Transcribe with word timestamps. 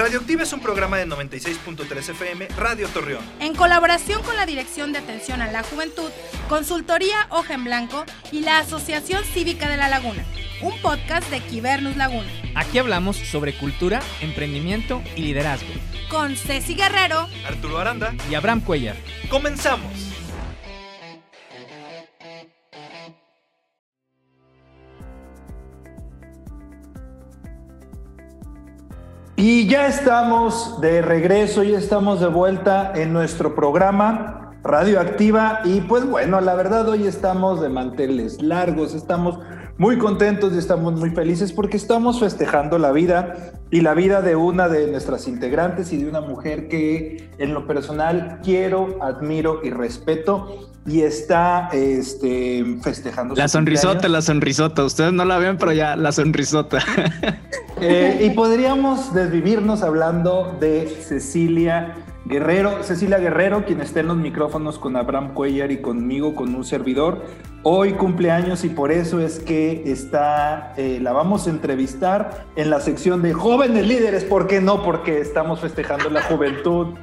Radioactiva 0.00 0.44
es 0.44 0.52
un 0.54 0.60
programa 0.60 0.96
de 0.96 1.06
96.3 1.06 2.08
FM 2.08 2.48
Radio 2.56 2.88
Torreón. 2.88 3.22
En 3.38 3.54
colaboración 3.54 4.22
con 4.22 4.34
la 4.34 4.46
Dirección 4.46 4.92
de 4.92 4.98
Atención 4.98 5.42
a 5.42 5.52
la 5.52 5.62
Juventud, 5.62 6.10
Consultoría 6.48 7.26
Hoja 7.28 7.52
en 7.52 7.64
Blanco 7.64 8.06
y 8.32 8.40
la 8.40 8.60
Asociación 8.60 9.22
Cívica 9.24 9.68
de 9.68 9.76
la 9.76 9.90
Laguna, 9.90 10.24
un 10.62 10.80
podcast 10.80 11.28
de 11.28 11.40
Quibernus 11.40 11.98
Laguna. 11.98 12.30
Aquí 12.54 12.78
hablamos 12.78 13.18
sobre 13.18 13.52
cultura, 13.52 14.00
emprendimiento 14.22 15.02
y 15.16 15.20
liderazgo. 15.20 15.68
Con 16.08 16.34
Ceci 16.34 16.76
Guerrero, 16.76 17.28
Arturo 17.46 17.78
Aranda 17.78 18.14
y 18.30 18.36
Abraham 18.36 18.62
Cuellar. 18.62 18.96
¡Comenzamos! 19.28 20.19
Y 29.42 29.66
ya 29.66 29.86
estamos 29.86 30.82
de 30.82 31.00
regreso, 31.00 31.62
ya 31.62 31.78
estamos 31.78 32.20
de 32.20 32.26
vuelta 32.26 32.92
en 32.94 33.14
nuestro 33.14 33.54
programa 33.54 34.52
Radioactiva 34.62 35.62
y 35.64 35.80
pues 35.80 36.06
bueno, 36.06 36.42
la 36.42 36.54
verdad 36.54 36.86
hoy 36.86 37.06
estamos 37.06 37.62
de 37.62 37.70
manteles 37.70 38.42
largos, 38.42 38.92
estamos 38.92 39.38
muy 39.78 39.96
contentos 39.96 40.52
y 40.52 40.58
estamos 40.58 40.92
muy 40.92 41.08
felices 41.08 41.54
porque 41.54 41.78
estamos 41.78 42.20
festejando 42.20 42.76
la 42.78 42.92
vida 42.92 43.54
y 43.70 43.80
la 43.80 43.94
vida 43.94 44.20
de 44.20 44.36
una 44.36 44.68
de 44.68 44.88
nuestras 44.88 45.26
integrantes 45.26 45.90
y 45.94 45.96
de 45.96 46.10
una 46.10 46.20
mujer 46.20 46.68
que 46.68 47.30
en 47.38 47.54
lo 47.54 47.66
personal 47.66 48.40
quiero, 48.42 48.98
admiro 49.00 49.60
y 49.64 49.70
respeto 49.70 50.68
y 50.84 51.00
está 51.00 51.70
este, 51.72 52.78
festejando. 52.82 53.34
La 53.36 53.48
sonrisota, 53.48 54.06
la 54.08 54.20
sonrisota. 54.20 54.84
Ustedes 54.84 55.14
no 55.14 55.24
la 55.24 55.38
ven, 55.38 55.56
pero 55.56 55.72
ya 55.72 55.96
la 55.96 56.12
sonrisota. 56.12 56.80
Eh, 57.80 58.26
y 58.26 58.30
podríamos 58.30 59.14
desvivirnos 59.14 59.82
hablando 59.82 60.56
de 60.60 60.86
Cecilia 60.86 61.94
Guerrero, 62.26 62.82
Cecilia 62.82 63.18
Guerrero, 63.18 63.64
quien 63.64 63.80
está 63.80 64.00
en 64.00 64.08
los 64.08 64.18
micrófonos 64.18 64.78
con 64.78 64.96
Abraham 64.96 65.32
Cuellar 65.32 65.70
y 65.70 65.78
conmigo, 65.78 66.34
con 66.34 66.54
un 66.54 66.64
servidor. 66.64 67.24
Hoy 67.62 67.94
cumpleaños 67.94 68.64
y 68.64 68.68
por 68.68 68.92
eso 68.92 69.20
es 69.20 69.38
que 69.38 69.82
está, 69.86 70.74
eh, 70.76 70.98
la 71.00 71.12
vamos 71.12 71.46
a 71.46 71.50
entrevistar 71.50 72.46
en 72.56 72.68
la 72.68 72.80
sección 72.80 73.22
de 73.22 73.32
jóvenes 73.32 73.86
líderes. 73.86 74.24
¿Por 74.24 74.46
qué 74.46 74.60
no? 74.60 74.82
Porque 74.82 75.18
estamos 75.18 75.60
festejando 75.60 76.10
la 76.10 76.22
juventud 76.22 76.94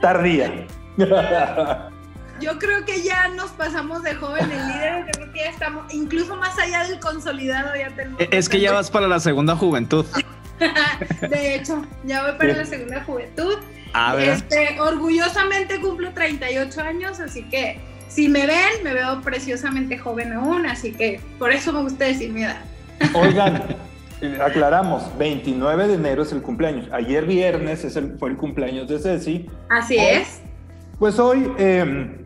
tardía. 0.00 0.66
Yo 2.42 2.58
creo 2.58 2.84
que 2.84 3.02
ya 3.02 3.28
nos 3.28 3.50
pasamos 3.52 4.02
de 4.02 4.14
jóvenes 4.16 4.48
líderes, 4.66 5.06
yo 5.06 5.12
creo 5.12 5.32
que 5.32 5.38
ya 5.38 5.50
estamos, 5.50 5.94
incluso 5.94 6.36
más 6.36 6.58
allá 6.58 6.84
del 6.88 6.98
consolidado, 6.98 7.74
ya 7.76 7.88
tenemos. 7.94 8.20
Es 8.30 8.48
que 8.48 8.60
ya 8.60 8.72
vas 8.72 8.90
para 8.90 9.06
la 9.06 9.20
segunda 9.20 9.54
juventud. 9.54 10.04
de 11.20 11.54
hecho, 11.54 11.82
ya 12.04 12.22
voy 12.24 12.32
para 12.38 12.54
la 12.54 12.64
segunda 12.64 13.02
juventud. 13.04 13.54
A 13.92 14.14
ver. 14.14 14.30
Este, 14.30 14.80
orgullosamente 14.80 15.80
cumplo 15.80 16.12
38 16.12 16.80
años, 16.80 17.20
así 17.20 17.44
que 17.44 17.78
si 18.08 18.28
me 18.28 18.46
ven, 18.46 18.82
me 18.82 18.92
veo 18.92 19.20
preciosamente 19.22 19.96
joven 19.98 20.32
aún, 20.32 20.66
así 20.66 20.92
que 20.92 21.20
por 21.38 21.52
eso 21.52 21.72
me 21.72 21.82
gusta 21.82 22.06
decir 22.06 22.30
mi 22.32 22.42
edad. 22.42 22.60
Oigan, 23.14 23.62
eh, 24.20 24.38
aclaramos, 24.44 25.16
29 25.16 25.88
de 25.88 25.94
enero 25.94 26.22
es 26.22 26.32
el 26.32 26.42
cumpleaños. 26.42 26.88
Ayer 26.92 27.24
viernes 27.24 27.84
es 27.84 27.96
el, 27.96 28.18
fue 28.18 28.30
el 28.30 28.36
cumpleaños 28.36 28.88
de 28.88 28.98
Ceci. 28.98 29.46
Así 29.68 29.96
Hoy- 29.96 30.06
es. 30.06 30.40
Pues 30.98 31.18
hoy 31.18 31.50
eh, 31.58 32.21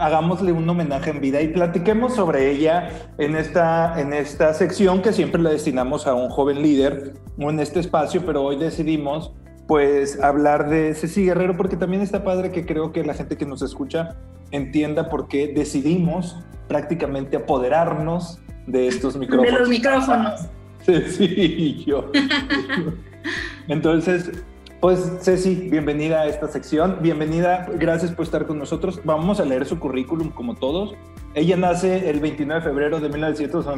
hagámosle 0.00 0.52
un 0.52 0.68
homenaje 0.68 1.10
en 1.10 1.20
vida 1.20 1.40
y 1.40 1.48
platiquemos 1.48 2.14
sobre 2.14 2.50
ella 2.50 2.90
en 3.18 3.36
esta, 3.36 4.00
en 4.00 4.12
esta 4.12 4.54
sección 4.54 5.02
que 5.02 5.12
siempre 5.12 5.42
la 5.42 5.50
destinamos 5.50 6.06
a 6.06 6.14
un 6.14 6.30
joven 6.30 6.62
líder 6.62 7.14
o 7.38 7.50
en 7.50 7.60
este 7.60 7.80
espacio, 7.80 8.24
pero 8.24 8.42
hoy 8.42 8.56
decidimos 8.56 9.32
pues 9.66 10.20
hablar 10.22 10.70
de 10.70 10.94
Ceci 10.94 11.24
Guerrero 11.24 11.56
porque 11.56 11.76
también 11.76 12.02
está 12.02 12.24
padre 12.24 12.50
que 12.50 12.64
creo 12.64 12.92
que 12.92 13.04
la 13.04 13.14
gente 13.14 13.36
que 13.36 13.44
nos 13.44 13.60
escucha 13.62 14.16
entienda 14.50 15.10
por 15.10 15.28
qué 15.28 15.48
decidimos 15.48 16.36
prácticamente 16.68 17.36
apoderarnos 17.36 18.40
de 18.66 18.88
estos 18.88 19.16
micrófonos. 19.16 19.52
De 19.52 19.58
los 19.58 19.68
micrófonos. 19.68 20.48
Ceci 20.84 21.24
y 21.36 21.84
yo. 21.84 22.10
Entonces, 23.68 24.30
pues 24.80 25.10
Ceci, 25.22 25.54
bienvenida 25.70 26.20
a 26.22 26.26
esta 26.26 26.46
sección. 26.48 26.98
Bienvenida, 27.00 27.66
gracias 27.74 28.12
por 28.12 28.24
estar 28.24 28.46
con 28.46 28.58
nosotros. 28.58 29.00
Vamos 29.04 29.40
a 29.40 29.44
leer 29.44 29.66
su 29.66 29.78
currículum 29.78 30.30
como 30.30 30.54
todos. 30.54 30.94
Ella 31.34 31.56
nace 31.56 32.08
el 32.10 32.20
29 32.20 32.60
de 32.60 32.66
febrero 32.70 33.00
de 33.00 33.08
1900. 33.08 33.66
¿Qué 33.66 33.72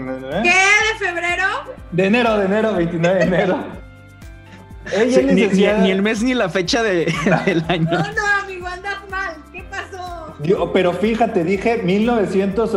de 0.50 0.99
febrero? 0.99 1.44
De 1.91 2.06
enero, 2.06 2.37
de 2.39 2.44
enero, 2.47 2.75
29 2.75 3.19
de 3.19 3.25
enero. 3.25 3.59
Ella 4.94 5.21
Sí, 5.21 5.25
ni, 5.27 5.33
ni- 5.34 5.41
licenciada- 5.43 5.78
ni 5.83 5.91
el 5.91 6.03
mes 6.03 6.22
ni 6.22 6.34
la 6.34 6.49
fecha 6.49 6.83
de- 6.83 7.12
del 7.47 7.65
año. 7.69 7.91
No, 7.91 7.99
no, 7.99 8.27
amigo, 8.43 8.66
andas 8.66 8.99
mal. 9.10 9.37
¿Qué 9.53 9.62
pasó? 9.71 10.34
Yo- 10.43 10.71
pero 10.72 10.93
fíjate, 10.93 11.44
dije 11.44 11.78
1900 11.83 12.77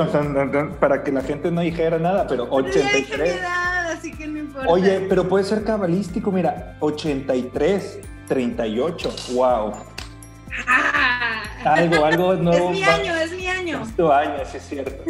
para 0.79 1.03
que 1.03 1.11
la 1.11 1.21
gente 1.21 1.51
no 1.51 1.61
dijera 1.61 1.99
nada, 1.99 2.25
pero 2.27 2.49
Pero 2.49 2.67
ya 2.67 2.79
dije 2.81 2.83
mi 2.97 3.03
83. 3.03 3.35
edad, 3.39 3.91
así 3.91 4.11
que 4.13 4.27
no 4.27 4.39
importa. 4.39 4.69
Oye, 4.69 5.05
pero 5.09 5.27
puede 5.27 5.43
ser 5.43 5.63
cabalístico, 5.63 6.31
mira, 6.31 6.75
83, 6.79 7.99
38, 8.27 9.15
wow. 9.33 9.73
Ah. 10.67 11.43
Algo, 11.65 12.05
algo 12.05 12.33
nuevo. 12.35 12.71
Es 12.71 12.77
mi 12.77 12.83
año, 12.83 13.15
es 13.15 13.31
mi 13.31 13.47
año. 13.47 13.81
Es 13.83 13.95
tu 13.95 14.11
año, 14.11 14.33
sí 14.51 14.57
es 14.57 14.67
cierto. 14.67 15.03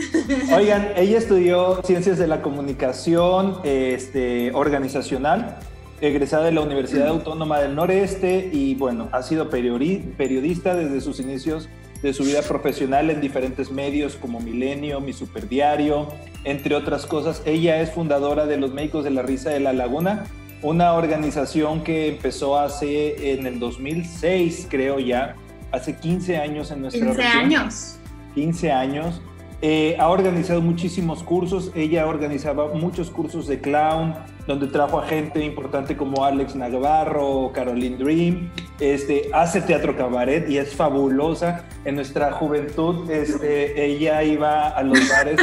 Oigan, 0.56 0.90
ella 0.96 1.18
estudió 1.18 1.81
Ciencias 1.84 2.18
de 2.19 2.28
la 2.28 2.41
Comunicación 2.41 3.57
este, 3.63 4.52
Organizacional, 4.53 5.57
egresada 6.00 6.46
de 6.46 6.52
la 6.52 6.62
Universidad 6.62 7.07
Autónoma 7.07 7.59
del 7.59 7.75
Noreste 7.75 8.50
y 8.53 8.75
bueno, 8.75 9.09
ha 9.12 9.23
sido 9.23 9.50
periodi- 9.50 10.16
periodista 10.16 10.75
desde 10.75 11.02
sus 11.02 11.19
inicios 11.19 11.69
de 12.03 12.13
su 12.13 12.23
vida 12.23 12.41
profesional 12.41 13.09
en 13.09 13.19
diferentes 13.22 13.72
medios 13.72 14.16
como 14.16 14.40
Milenio, 14.40 15.00
Mi 15.00 15.13
Superdiario, 15.13 16.09
entre 16.44 16.75
otras 16.75 17.06
cosas. 17.06 17.41
Ella 17.46 17.81
es 17.81 17.91
fundadora 17.91 18.46
de 18.46 18.57
los 18.57 18.73
Médicos 18.73 19.06
de 19.06 19.09
la 19.12 19.22
Risa 19.23 19.50
de 19.50 19.62
la 19.62 19.73
Laguna, 19.73 20.25
una 20.63 20.94
organización 20.94 21.84
que 21.84 22.07
empezó 22.07 22.57
hace 22.57 23.34
en 23.34 23.46
el 23.46 23.59
2006, 23.59 24.68
creo 24.69 25.00
ya, 25.00 25.35
hace 25.72 25.96
15 25.97 26.38
años 26.38 26.72
en 26.72 26.81
nuestra 26.81 27.06
15 27.06 27.22
región. 27.22 27.44
años. 27.44 28.00
15 28.34 28.72
años. 28.72 29.22
Eh, 29.62 29.96
ha 29.97 30.09
organizado 30.09 30.62
muchísimos 30.62 31.23
cursos. 31.23 31.72
Ella 31.73 32.06
organizaba 32.07 32.73
muchos 32.73 33.09
cursos 33.09 33.47
de 33.47 33.62
clown, 33.62 34.13
donde 34.46 34.68
trajo 34.68 35.00
a 35.00 35.07
gente 35.07 35.44
importante 35.44 35.96
como 35.96 36.25
Alex 36.25 36.56
Navarro, 36.56 37.52
Caroline 37.53 37.96
Dream. 37.96 38.50
Este, 38.79 39.29
hace 39.34 39.62
teatro 39.62 39.96
cabaret 39.96 40.50
y 40.50 40.57
es 40.57 40.75
fabulosa. 40.75 41.63
En 41.85 41.96
nuestra 41.96 42.34
juventud, 42.34 43.09
este, 43.09 43.85
ella 43.85 44.23
iba 44.23 44.68
a 44.68 44.84
los 44.84 45.00
bares 45.09 45.40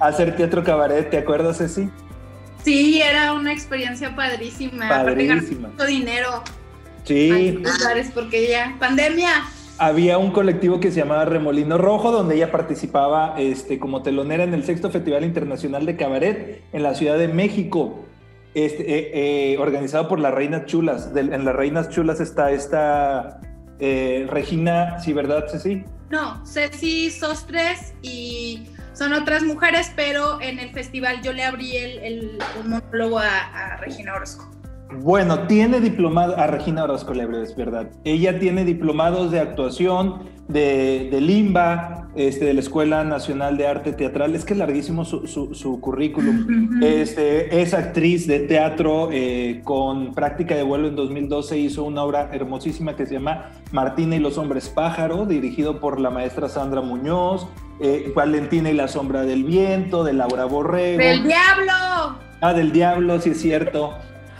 a 0.00 0.06
hacer 0.06 0.34
teatro 0.36 0.64
cabaret. 0.64 1.10
¿Te 1.10 1.18
acuerdas, 1.18 1.58
Ceci? 1.58 1.90
Sí, 2.68 3.00
era 3.00 3.32
una 3.32 3.50
experiencia 3.50 4.14
padrísima. 4.14 4.90
Padrísima. 4.90 5.68
mucho 5.68 5.86
dinero 5.86 6.42
Sí. 7.04 7.62
bares 7.82 8.10
porque 8.14 8.46
ya, 8.46 8.76
pandemia. 8.78 9.30
Había 9.78 10.18
un 10.18 10.32
colectivo 10.32 10.78
que 10.78 10.90
se 10.90 10.98
llamaba 10.98 11.24
Remolino 11.24 11.78
Rojo, 11.78 12.10
donde 12.10 12.34
ella 12.34 12.52
participaba 12.52 13.36
este, 13.38 13.78
como 13.78 14.02
telonera 14.02 14.44
en 14.44 14.52
el 14.52 14.64
sexto 14.64 14.90
Festival 14.90 15.24
Internacional 15.24 15.86
de 15.86 15.96
Cabaret 15.96 16.62
en 16.74 16.82
la 16.82 16.94
Ciudad 16.94 17.16
de 17.16 17.28
México, 17.28 18.04
este, 18.52 18.82
eh, 18.82 19.52
eh, 19.54 19.58
organizado 19.58 20.06
por 20.06 20.18
las 20.18 20.34
Reinas 20.34 20.66
Chulas. 20.66 21.10
En 21.16 21.46
las 21.46 21.56
Reinas 21.56 21.88
Chulas 21.88 22.20
está 22.20 22.50
esta 22.50 23.40
eh, 23.80 24.26
Regina, 24.28 25.00
¿sí, 25.00 25.14
verdad, 25.14 25.46
Ceci? 25.50 25.84
No, 26.10 26.44
Ceci 26.44 27.10
Sostres 27.10 27.94
y 28.02 28.66
son 28.98 29.12
otras 29.12 29.44
mujeres, 29.44 29.92
pero 29.94 30.40
en 30.40 30.58
el 30.58 30.70
festival 30.70 31.22
yo 31.22 31.32
le 31.32 31.44
abrí 31.44 31.76
el, 31.76 31.98
el, 31.98 32.38
monólogo 32.66 33.18
a, 33.20 33.38
a 33.74 33.76
Regina 33.76 34.14
Orozco. 34.14 34.50
Bueno, 35.02 35.46
tiene 35.46 35.80
diplomado, 35.80 36.36
a 36.38 36.46
Regina 36.46 36.84
Orozco 36.84 37.12
Lebre, 37.14 37.42
es 37.42 37.54
verdad. 37.54 37.90
Ella 38.04 38.38
tiene 38.40 38.64
diplomados 38.64 39.30
de 39.30 39.38
actuación 39.38 40.26
de, 40.48 41.08
de 41.12 41.20
Limba, 41.20 42.08
este, 42.16 42.46
de 42.46 42.54
la 42.54 42.60
Escuela 42.60 43.04
Nacional 43.04 43.58
de 43.58 43.66
Arte 43.66 43.92
Teatral. 43.92 44.34
Es 44.34 44.46
que 44.46 44.54
es 44.54 44.58
larguísimo 44.58 45.04
su, 45.04 45.26
su- 45.26 45.54
su 45.54 45.78
currículum. 45.78 46.80
Este, 46.82 47.60
es 47.60 47.74
actriz 47.74 48.26
de 48.26 48.40
teatro 48.40 49.10
eh, 49.12 49.60
con 49.62 50.14
práctica 50.14 50.54
de 50.56 50.62
vuelo 50.62 50.88
en 50.88 50.96
2012. 50.96 51.58
Hizo 51.58 51.84
una 51.84 52.02
obra 52.02 52.30
hermosísima 52.32 52.96
que 52.96 53.04
se 53.04 53.12
llama 53.14 53.50
Martina 53.72 54.16
y 54.16 54.20
los 54.20 54.38
hombres 54.38 54.70
pájaro, 54.70 55.26
dirigido 55.26 55.80
por 55.80 56.00
la 56.00 56.08
maestra 56.08 56.48
Sandra 56.48 56.80
Muñoz. 56.80 57.46
Eh, 57.80 58.12
Valentina 58.14 58.70
y 58.70 58.74
la 58.74 58.88
sombra 58.88 59.22
del 59.22 59.44
viento, 59.44 60.04
de 60.04 60.12
Laura 60.12 60.44
Borrego. 60.44 60.98
¡Del 60.98 61.24
diablo! 61.24 62.18
Ah, 62.40 62.52
del 62.52 62.72
diablo, 62.72 63.20
sí 63.20 63.30
es 63.30 63.40
cierto. 63.40 63.94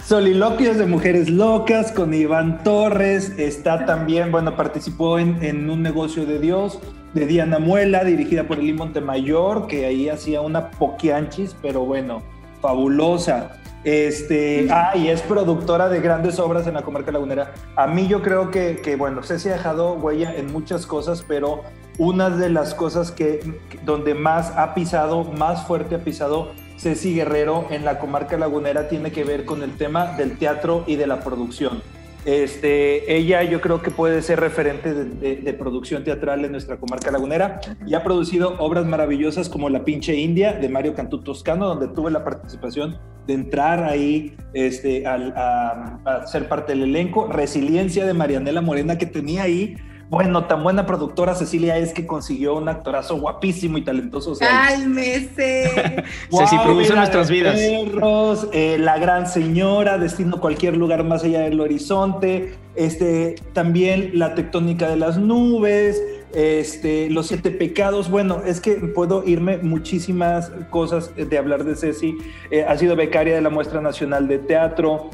Soliloquios 0.05 0.79
de 0.79 0.87
mujeres 0.87 1.29
locas 1.29 1.93
con 1.93 2.15
Iván 2.15 2.63
Torres. 2.63 3.35
Está 3.39 3.85
también, 3.85 4.31
bueno, 4.33 4.57
participó 4.57 5.19
en, 5.19 5.43
en 5.43 5.69
Un 5.69 5.83
negocio 5.83 6.25
de 6.25 6.39
Dios 6.39 6.81
de 7.15 7.27
Diana 7.27 7.59
Muela, 7.59 8.05
dirigida 8.05 8.45
por 8.45 8.59
Eli 8.59 8.73
Montemayor, 8.73 9.67
que 9.67 9.87
ahí 9.87 10.09
hacía 10.09 10.41
una 10.41 10.71
poquianchis, 10.71 11.57
pero 11.61 11.85
bueno, 11.85 12.23
fabulosa. 12.61 13.53
Este, 13.85 14.69
ah, 14.71 14.93
y 14.97 15.09
es 15.09 15.23
productora 15.23 15.89
de 15.89 16.01
grandes 16.01 16.39
obras 16.39 16.67
en 16.67 16.75
la 16.75 16.83
comarca 16.83 17.13
lagunera. 17.13 17.53
A 17.77 17.87
mí 17.87 18.07
yo 18.09 18.23
creo 18.23 18.51
que, 18.51 18.77
que 18.77 18.97
bueno, 18.97 19.23
Ceci 19.23 19.49
ha 19.49 19.53
dejado 19.53 19.95
huella 19.95 20.35
en 20.35 20.53
muchas 20.53 20.87
cosas, 20.87 21.25
pero 21.27 21.63
una 21.99 22.31
de 22.31 22.49
las 22.49 22.75
cosas 22.75 23.11
que, 23.11 23.41
donde 23.85 24.15
más 24.15 24.53
ha 24.57 24.75
pisado, 24.75 25.25
más 25.25 25.67
fuerte 25.67 25.97
ha 25.97 26.05
pisado 26.05 26.53
Ceci 26.79 27.15
Guerrero 27.15 27.67
en 27.71 27.85
la 27.85 27.99
comarca 27.99 28.39
lagunera 28.39 28.89
tiene 28.89 29.11
que 29.11 29.25
ver 29.25 29.45
con 29.45 29.63
el 29.63 29.77
tema 29.77 30.17
del 30.17 30.39
teatro 30.39 30.85
y 30.87 30.95
de 30.95 31.09
la 31.09 31.21
producción. 31.21 31.83
Este, 32.25 33.17
ella 33.17 33.43
yo 33.43 33.61
creo 33.61 33.81
que 33.81 33.91
puede 33.91 34.23
ser 34.23 34.39
referente 34.41 34.93
de, 34.93 35.53
producción 35.55 36.05
teatral 36.05 36.45
en 36.45 36.53
nuestra 36.53 36.77
comarca 36.77 37.11
lagunera 37.11 37.61
y 37.87 37.95
ha 37.95 38.05
producido 38.05 38.57
obras 38.59 38.85
maravillosas 38.85 39.49
como 39.49 39.71
La 39.71 39.85
pinche 39.85 40.15
India 40.15 40.53
de 40.53 40.69
Mario 40.69 40.95
Cantú 40.95 41.23
Toscano, 41.23 41.67
donde 41.67 41.89
tuve 41.89 42.11
la 42.11 42.25
participación 42.25 42.99
de 43.27 43.35
entrar 43.35 43.83
ahí 43.83 44.37
este, 44.53 45.07
a, 45.07 46.01
a 46.05 46.27
ser 46.27 46.49
parte 46.49 46.73
del 46.73 46.83
elenco. 46.85 47.29
Resiliencia 47.29 48.05
de 48.05 48.15
Marianela 48.15 48.61
Morena 48.61 48.99
que 48.99 49.07
tenía 49.07 49.45
ahí 49.45 49.77
bueno, 50.11 50.45
tan 50.45 50.63
buena 50.63 50.87
productora 50.87 51.35
Cecilia 51.35 51.77
es 51.77 51.93
que 51.93 52.07
consiguió 52.07 52.55
un 52.55 52.69
actorazo 52.69 53.19
guapísimo 53.21 53.77
y 53.77 53.83
talentoso. 53.83 54.35
Cálmese. 54.39 55.71
Ceci 56.31 56.59
produce 56.65 56.95
nuestras 56.95 57.29
vidas. 57.29 57.57
Perros, 57.57 58.49
eh, 58.53 58.79
la 58.79 58.99
gran 58.99 59.27
señora, 59.29 59.99
destino 59.99 60.41
cualquier 60.41 60.77
lugar 60.77 61.05
más 61.05 61.25
allá 61.25 61.41
del 61.41 61.61
horizonte. 61.61 62.55
Este, 62.75 63.35
también 63.53 64.13
la 64.15 64.35
tectónica 64.35 64.89
de 64.89 64.97
las 64.97 65.19
nubes. 65.19 66.03
Este, 66.35 67.11
los 67.11 67.27
siete 67.27 67.51
pecados. 67.51 68.11
Bueno, 68.11 68.43
es 68.47 68.61
que 68.63 68.77
puedo 68.77 69.25
irme 69.27 69.59
muchísimas 69.59 70.51
cosas 70.71 71.11
de 71.17 71.39
hablar 71.39 71.65
de 71.65 71.77
Ceci. 71.77 72.17
Eh, 72.51 72.65
ha 72.67 72.79
sido 72.79 72.97
becaria 72.97 73.35
de 73.35 73.43
la 73.43 73.51
Muestra 73.51 73.83
Nacional 73.83 74.27
de 74.27 74.39
Teatro. 74.39 75.11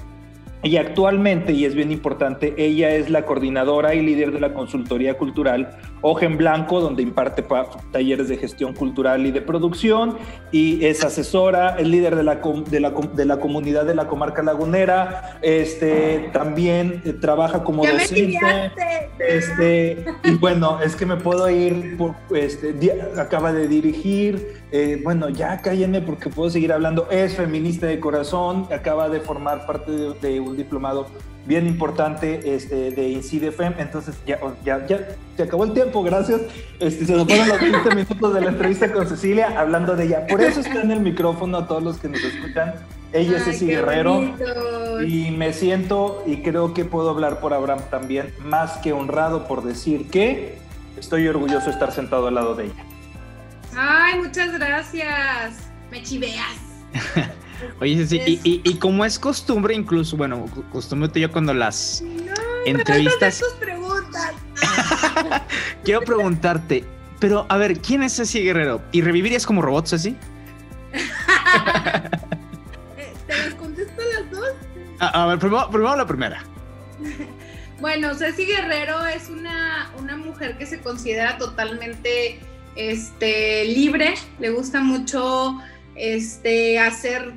Y 0.65 0.79
actualmente, 0.79 1.53
y 1.53 1.67
es 1.67 1.75
bien 1.75 1.93
importante, 1.93 2.55
ella 2.57 2.91
es 2.95 3.11
la 3.11 3.27
coordinadora 3.27 3.95
y 3.95 4.01
líder 4.01 4.33
de 4.33 4.41
la 4.41 4.55
consultoría 4.55 5.19
cultural 5.19 5.77
Hoja 6.01 6.25
en 6.25 6.39
Blanco, 6.39 6.81
donde 6.81 7.03
imparte 7.03 7.45
talleres 7.93 8.29
de 8.29 8.39
gestión 8.39 8.73
cultural 8.73 9.27
y 9.27 9.31
de 9.31 9.43
producción, 9.43 10.17
y 10.53 10.85
es 10.85 11.05
asesora, 11.05 11.77
es 11.79 11.87
líder 11.87 12.17
de 12.17 12.23
la, 12.23 12.37
de 12.37 12.81
la, 12.81 12.91
de 12.91 13.25
la 13.27 13.39
comunidad 13.39 13.85
de 13.85 13.95
la 13.95 14.07
comarca 14.07 14.43
lagunera, 14.43 15.39
este, 15.43 16.31
también 16.33 17.03
eh, 17.05 17.13
trabaja 17.13 17.63
como 17.63 17.85
docente. 17.87 18.39
Este, 19.19 20.05
y 20.25 20.33
bueno, 20.33 20.81
es 20.83 20.97
que 20.97 21.07
me 21.07 21.17
puedo 21.17 21.49
ir, 21.49 21.97
por, 21.97 22.15
este, 22.35 22.75
acaba 23.19 23.53
de 23.53 23.69
dirigir, 23.69 24.64
eh, 24.77 25.01
bueno, 25.05 25.29
ya 25.29 25.63
cállenme 25.63 26.01
porque 26.01 26.31
puedo 26.31 26.51
seguir 26.51 26.73
hablando, 26.73 27.09
es 27.09 27.37
feminista 27.37 27.87
de 27.87 28.01
corazón, 28.01 28.67
acaba 28.73 29.09
de 29.09 29.21
formar 29.21 29.67
parte 29.67 29.93
de, 30.21 30.41
un 30.41 30.57
diplomado 30.57 31.07
bien 31.47 31.69
importante 31.69 32.57
este, 32.57 32.91
de 32.91 33.09
INCIDEFEM, 33.11 33.75
entonces 33.79 34.17
ya, 34.27 34.41
ya, 34.65 34.85
ya 34.89 35.11
se 35.37 35.45
acabó 35.45 35.63
el 35.63 35.75
tiempo, 35.75 36.03
gracias. 36.03 36.41
Este, 36.81 37.07
se 37.07 37.13
nos 37.13 37.25
fueron 37.25 37.51
los 37.51 37.61
20 37.61 37.95
minutos 37.95 38.35
de 38.35 38.41
la 38.41 38.49
entrevista 38.49 38.91
con 38.93 39.07
Cecilia 39.07 39.61
hablando 39.61 39.95
de 39.95 40.07
ella. 40.07 40.27
Por 40.27 40.41
eso 40.41 40.59
está 40.59 40.83
en 40.83 40.91
el 40.91 41.03
micrófono 41.03 41.59
a 41.59 41.69
todos 41.69 41.85
los 41.85 41.99
que 41.99 42.09
nos 42.09 42.25
escuchan. 42.25 42.75
Ella 43.13 43.37
es 43.37 43.45
Ceci 43.45 43.67
Guerrero 43.67 44.25
y 45.07 45.31
me 45.31 45.53
siento 45.53 46.25
y 46.27 46.39
creo 46.39 46.75
que 46.75 46.85
puedo 46.85 47.11
hablar 47.11 47.39
por 47.39 47.55
Abraham 47.55 47.83
también, 47.93 48.35
más 48.41 48.79
que 48.79 48.93
honrado 48.93 49.47
por 49.47 49.63
decir 49.63 50.11
que 50.11 50.59
estoy 50.99 51.29
orgulloso 51.29 51.67
de 51.67 51.71
estar 51.71 51.93
sentado 51.93 52.27
al 52.27 52.35
lado 52.35 52.57
de 52.57 52.65
ella. 52.65 52.94
Ay, 53.77 54.21
muchas 54.21 54.53
gracias. 54.53 55.55
Me 55.91 56.03
chiveas. 56.03 56.57
Oye, 57.81 58.07
sí, 58.07 58.21
y, 58.27 58.61
y, 58.65 58.75
como 58.79 59.05
es 59.05 59.19
costumbre, 59.19 59.75
incluso, 59.75 60.17
bueno, 60.17 60.45
costumbre 60.73 61.11
yo 61.21 61.31
cuando 61.31 61.55
las 61.55 62.03
entrevistas. 62.67 63.39
tus 63.39 63.53
preguntas. 63.55 64.33
Quiero 65.85 66.03
preguntarte, 66.03 66.85
pero 67.21 67.47
a 67.49 67.57
ver, 67.57 67.79
¿quién 67.81 68.03
es 68.03 68.17
Ceci 68.17 68.43
Guerrero? 68.43 68.83
¿Y 68.93 69.01
revivirías 69.03 69.47
como 69.47 69.63
robot, 69.63 69.87
Ceci? 69.87 70.17
Eh, 72.97 73.13
¿Te 73.27 73.37
las 73.37 73.55
contesto 73.55 74.03
las 74.03 74.31
dos? 74.31 74.49
A, 74.99 75.27
ver, 75.27 75.39
primero, 75.39 75.97
la 75.97 76.07
primera. 76.07 76.43
Bueno, 77.81 78.15
Ceci 78.15 78.45
Guerrero 78.45 79.07
es 79.07 79.29
una, 79.29 79.91
una 79.99 80.17
mujer 80.17 80.59
que 80.59 80.67
se 80.67 80.81
considera 80.81 81.39
totalmente 81.39 82.41
este, 82.77 83.65
libre, 83.67 84.15
le 84.39 84.51
gusta 84.51 84.81
mucho 84.81 85.59
este, 85.95 86.79
hacer, 86.79 87.33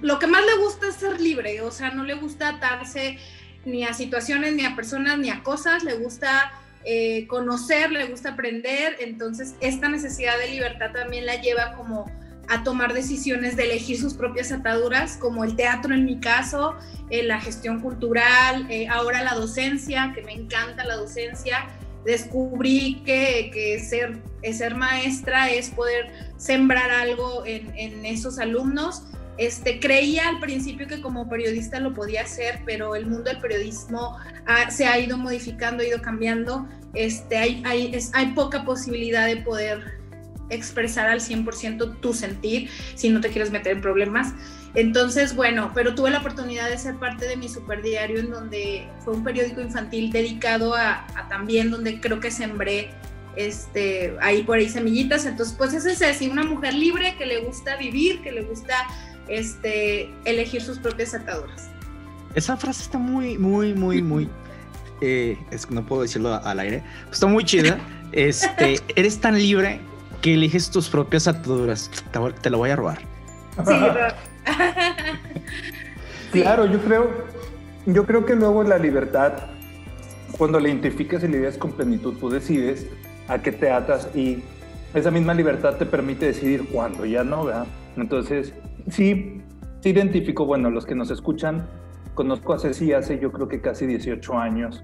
lo 0.00 0.18
que 0.18 0.26
más 0.26 0.44
le 0.44 0.62
gusta 0.62 0.88
es 0.88 0.94
ser 0.96 1.20
libre, 1.20 1.60
o 1.60 1.70
sea, 1.70 1.90
no 1.90 2.04
le 2.04 2.14
gusta 2.14 2.48
atarse 2.48 3.18
ni 3.64 3.84
a 3.84 3.94
situaciones, 3.94 4.54
ni 4.54 4.64
a 4.64 4.74
personas, 4.74 5.18
ni 5.18 5.30
a 5.30 5.42
cosas, 5.42 5.84
le 5.84 5.94
gusta 5.94 6.52
eh, 6.84 7.26
conocer, 7.28 7.92
le 7.92 8.06
gusta 8.06 8.30
aprender, 8.30 8.96
entonces 9.00 9.54
esta 9.60 9.88
necesidad 9.88 10.36
de 10.38 10.48
libertad 10.48 10.90
también 10.92 11.26
la 11.26 11.40
lleva 11.40 11.74
como 11.74 12.10
a 12.48 12.64
tomar 12.64 12.92
decisiones 12.92 13.56
de 13.56 13.64
elegir 13.64 13.98
sus 13.98 14.14
propias 14.14 14.50
ataduras, 14.52 15.16
como 15.16 15.44
el 15.44 15.54
teatro 15.54 15.94
en 15.94 16.04
mi 16.04 16.18
caso, 16.18 16.74
eh, 17.08 17.22
la 17.22 17.40
gestión 17.40 17.80
cultural, 17.80 18.66
eh, 18.68 18.88
ahora 18.88 19.22
la 19.22 19.34
docencia, 19.34 20.12
que 20.14 20.22
me 20.22 20.32
encanta 20.32 20.84
la 20.84 20.96
docencia, 20.96 21.66
descubrí 22.04 23.02
que, 23.04 23.78
ser, 23.80 24.18
ser 24.52 24.74
maestra 24.74 25.50
es 25.50 25.70
poder 25.70 26.12
sembrar 26.36 26.90
algo 26.90 27.44
en, 27.46 28.04
esos 28.04 28.38
alumnos. 28.38 29.04
Este, 29.38 29.80
creía 29.80 30.28
al 30.28 30.40
principio 30.40 30.86
que 30.86 31.00
como 31.00 31.28
periodista 31.28 31.80
lo 31.80 31.94
podía 31.94 32.22
hacer, 32.22 32.60
pero 32.66 32.94
el 32.94 33.06
mundo 33.06 33.30
del 33.30 33.38
periodismo 33.38 34.16
se 34.70 34.86
ha 34.86 34.98
ido 34.98 35.16
modificando, 35.16 35.82
ha 35.82 35.86
ido 35.86 36.02
cambiando. 36.02 36.66
Este, 36.94 37.38
hay, 37.38 37.62
hay, 37.64 37.98
hay 38.12 38.26
poca 38.34 38.64
posibilidad 38.64 39.26
de 39.26 39.36
poder 39.36 40.02
expresar 40.50 41.08
al 41.08 41.20
100% 41.20 42.00
tu 42.00 42.12
sentir 42.12 42.68
si 42.94 43.08
no 43.08 43.20
te 43.20 43.30
quieres 43.30 43.50
meter 43.50 43.72
en 43.72 43.80
problemas. 43.80 44.34
Entonces, 44.74 45.36
bueno, 45.36 45.70
pero 45.74 45.94
tuve 45.94 46.10
la 46.10 46.18
oportunidad 46.18 46.68
de 46.70 46.78
ser 46.78 46.96
parte 46.96 47.26
de 47.26 47.36
mi 47.36 47.48
super 47.48 47.82
diario 47.82 48.20
en 48.20 48.30
donde 48.30 48.88
fue 49.04 49.14
un 49.14 49.22
periódico 49.22 49.60
infantil 49.60 50.10
dedicado 50.10 50.74
a, 50.74 51.06
también 51.28 51.70
donde 51.70 52.00
creo 52.00 52.20
que 52.20 52.30
sembré 52.30 52.90
este, 53.36 54.16
ahí 54.20 54.42
por 54.42 54.58
ahí 54.58 54.68
semillitas. 54.68 55.26
Entonces, 55.26 55.54
pues 55.56 55.74
esa 55.74 55.90
es 55.90 56.02
así, 56.02 56.28
una 56.28 56.44
mujer 56.44 56.74
libre 56.74 57.16
que 57.18 57.26
le 57.26 57.40
gusta 57.40 57.76
vivir, 57.76 58.22
que 58.22 58.32
le 58.32 58.42
gusta 58.42 58.74
este, 59.28 60.10
elegir 60.24 60.62
sus 60.62 60.78
propias 60.78 61.14
ataduras. 61.14 61.68
Esa 62.34 62.56
frase 62.56 62.82
está 62.82 62.96
muy, 62.96 63.36
muy, 63.36 63.74
muy, 63.74 64.00
muy, 64.00 64.28
eh, 65.02 65.36
es 65.50 65.70
no 65.70 65.84
puedo 65.84 66.02
decirlo 66.02 66.34
al 66.34 66.60
aire, 66.60 66.82
está 67.10 67.26
muy 67.26 67.44
chida. 67.44 67.78
Este, 68.12 68.80
eres 68.96 69.20
tan 69.20 69.36
libre 69.36 69.80
que 70.22 70.34
eliges 70.34 70.70
tus 70.70 70.88
propias 70.88 71.26
ataduras. 71.28 71.90
Te, 72.40 72.50
lo 72.50 72.58
voy 72.58 72.70
a 72.70 72.76
robar. 72.76 73.11
Sí, 76.32 76.40
Claro, 76.40 76.64
yo 76.64 76.80
creo, 76.80 77.10
yo 77.84 78.06
creo 78.06 78.24
que 78.24 78.34
luego 78.34 78.62
la 78.64 78.78
libertad, 78.78 79.34
cuando 80.38 80.58
la 80.58 80.68
identificas 80.68 81.22
y 81.22 81.28
la 81.28 81.36
ideas 81.36 81.58
con 81.58 81.72
plenitud, 81.72 82.14
tú 82.18 82.30
decides 82.30 82.86
a 83.28 83.42
qué 83.42 83.52
te 83.52 83.70
atas 83.70 84.08
y 84.14 84.42
esa 84.94 85.10
misma 85.10 85.34
libertad 85.34 85.76
te 85.76 85.84
permite 85.84 86.26
decidir 86.26 86.68
cuándo, 86.70 87.04
ya 87.04 87.22
no, 87.22 87.44
¿verdad? 87.44 87.66
Entonces, 87.98 88.54
sí, 88.88 89.42
sí 89.80 89.90
identifico, 89.90 90.46
bueno, 90.46 90.70
los 90.70 90.86
que 90.86 90.94
nos 90.94 91.10
escuchan, 91.10 91.66
conozco 92.14 92.54
a 92.54 92.58
Ceci 92.58 92.92
hace 92.92 93.18
yo 93.18 93.30
creo 93.32 93.48
que 93.48 93.60
casi 93.60 93.86
18 93.86 94.38
años, 94.38 94.82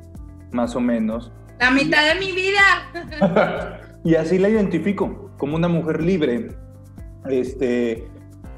más 0.52 0.76
o 0.76 0.80
menos. 0.80 1.32
La 1.60 1.70
mitad 1.70 2.14
de 2.14 2.20
mi 2.20 2.32
vida. 2.32 3.80
y 4.04 4.14
así 4.14 4.38
la 4.38 4.48
identifico 4.48 5.30
como 5.38 5.56
una 5.56 5.68
mujer 5.68 6.02
libre, 6.02 6.48
este, 7.28 8.06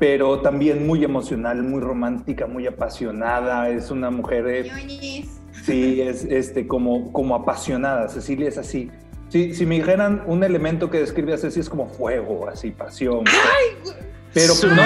pero 0.00 0.40
también 0.40 0.86
muy 0.86 1.04
emocional, 1.04 1.62
muy 1.62 1.80
romántica, 1.80 2.46
muy 2.46 2.66
apasionada. 2.66 3.68
Es 3.68 3.90
una 3.90 4.10
mujer. 4.10 4.46
Eh, 4.48 5.24
sí, 5.62 6.00
es 6.00 6.24
este, 6.24 6.66
como, 6.66 7.12
como 7.12 7.34
apasionada. 7.34 8.08
Cecilia 8.08 8.48
es 8.48 8.56
así. 8.56 8.90
Si, 9.28 9.54
si 9.54 9.66
me 9.66 9.76
dijeran 9.76 10.24
un 10.26 10.42
elemento 10.42 10.90
que 10.90 10.98
describe 10.98 11.34
a 11.34 11.36
Ceci 11.36 11.60
es 11.60 11.68
como 11.68 11.86
fuego, 11.86 12.48
así, 12.48 12.70
pasión. 12.70 13.24
Ay, 13.28 13.92
pero 14.32 14.54
no, 14.74 14.82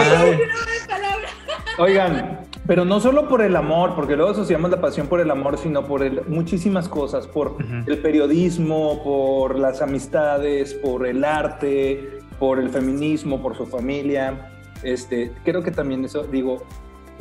Oigan, 1.83 2.41
pero 2.67 2.85
no 2.85 3.01
solo 3.01 3.29
por 3.29 3.41
el 3.41 3.57
amor, 3.57 3.95
porque 3.95 4.17
luego 4.17 4.33
asociamos 4.33 4.71
la 4.71 4.81
pasión 4.81 5.07
por 5.07 5.21
el 5.21 5.31
amor, 5.31 5.59
sino 5.59 5.87
por 5.87 6.29
muchísimas 6.29 6.89
cosas, 6.89 7.27
por 7.27 7.57
el 7.87 7.99
periodismo, 7.99 9.03
por 9.03 9.59
las 9.59 9.81
amistades, 9.81 10.75
por 10.75 11.07
el 11.07 11.25
arte, 11.25 12.19
por 12.39 12.59
el 12.59 12.69
feminismo, 12.69 13.41
por 13.41 13.57
su 13.57 13.65
familia. 13.65 14.51
Este, 14.85 15.33
creo 15.45 15.63
que 15.63 15.71
también 15.71 16.05
eso, 16.05 16.25
digo, 16.25 16.65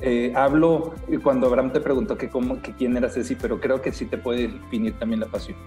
eh, 0.02 0.34
hablo 0.36 0.94
cuando 1.24 1.48
Abraham 1.48 1.72
te 1.72 1.80
preguntó 1.80 2.18
que, 2.18 2.30
cómo, 2.30 2.62
que 2.62 2.74
quién 2.74 2.98
era 2.98 3.10
Ceci, 3.10 3.36
pero 3.36 3.60
creo 3.60 3.82
que 3.82 3.92
sí 3.92 4.06
te 4.06 4.18
puede 4.18 4.50
definir 4.50 4.94
también 5.00 5.22
la 5.22 5.28
pasión. 5.28 5.58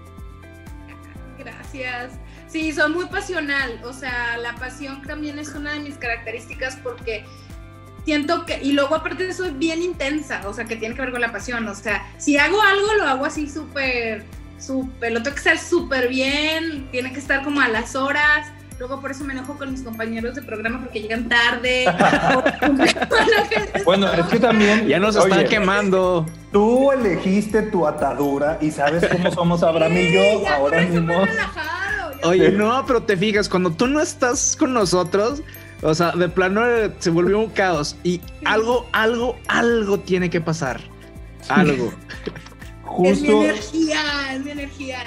Gracias. 1.37 2.19
Sí, 2.47 2.71
soy 2.71 2.93
muy 2.93 3.05
pasional, 3.07 3.81
o 3.83 3.91
sea, 3.91 4.37
la 4.37 4.55
pasión 4.55 5.01
también 5.01 5.37
es 5.37 5.49
una 5.53 5.73
de 5.73 5.81
mis 5.81 5.95
características 5.95 6.77
porque 6.77 7.25
siento 8.05 8.45
que, 8.45 8.63
y 8.63 8.71
luego 8.71 8.95
aparte 8.95 9.27
es 9.27 9.57
bien 9.57 9.81
intensa, 9.81 10.41
o 10.47 10.53
sea, 10.53 10.63
que 10.63 10.77
tiene 10.77 10.95
que 10.95 11.01
ver 11.01 11.11
con 11.11 11.19
la 11.19 11.31
pasión, 11.33 11.67
o 11.67 11.75
sea, 11.75 12.09
si 12.17 12.37
hago 12.37 12.61
algo, 12.61 12.93
lo 12.93 13.03
hago 13.03 13.25
así 13.25 13.49
súper, 13.49 14.23
súper, 14.57 15.11
lo 15.11 15.21
tengo 15.21 15.35
que 15.35 15.41
hacer 15.41 15.57
súper 15.57 16.07
bien, 16.07 16.87
tiene 16.89 17.11
que 17.11 17.19
estar 17.19 17.43
como 17.43 17.59
a 17.59 17.67
las 17.67 17.97
horas, 17.97 18.47
luego 18.79 19.01
por 19.01 19.11
eso 19.11 19.23
me 19.23 19.33
enojo 19.33 19.57
con 19.57 19.71
mis 19.71 19.81
compañeros 19.81 20.35
de 20.35 20.41
programa 20.41 20.81
porque 20.81 21.01
llegan 21.01 21.27
tarde. 21.27 21.85
bueno, 23.85 24.11
es 24.13 24.25
que 24.27 24.39
también... 24.39 24.87
Ya 24.87 24.99
nos 24.99 25.15
están 25.15 25.45
quemando. 25.45 26.25
Tú 26.51 26.91
elegiste 26.91 27.63
tu 27.63 27.87
atadura 27.87 28.57
y 28.61 28.71
sabes 28.71 29.05
cómo 29.07 29.31
somos 29.31 29.63
Abraham 29.63 29.97
y 29.97 30.13
yo 30.13 30.47
ahora 30.47 30.81
mismo. 30.81 31.13
Oye, 32.23 32.51
no, 32.51 32.83
pero 32.85 33.03
te 33.03 33.17
fijas, 33.17 33.49
cuando 33.49 33.71
tú 33.71 33.87
no 33.87 34.01
estás 34.01 34.55
con 34.55 34.73
nosotros, 34.73 35.41
o 35.81 35.93
sea, 35.93 36.11
de 36.11 36.29
plano 36.29 36.65
eh, 36.65 36.91
se 36.99 37.09
volvió 37.09 37.39
un 37.39 37.49
caos 37.49 37.95
y 38.03 38.21
algo, 38.45 38.87
algo, 38.91 39.37
algo 39.47 39.99
tiene 39.99 40.29
que 40.29 40.41
pasar. 40.41 40.79
Algo. 41.49 41.93
Justo. 42.83 43.11
Es 43.11 43.21
mi 43.21 43.29
energía, 43.29 43.99
es 44.33 44.43
mi 44.43 44.51
energía. 44.51 44.97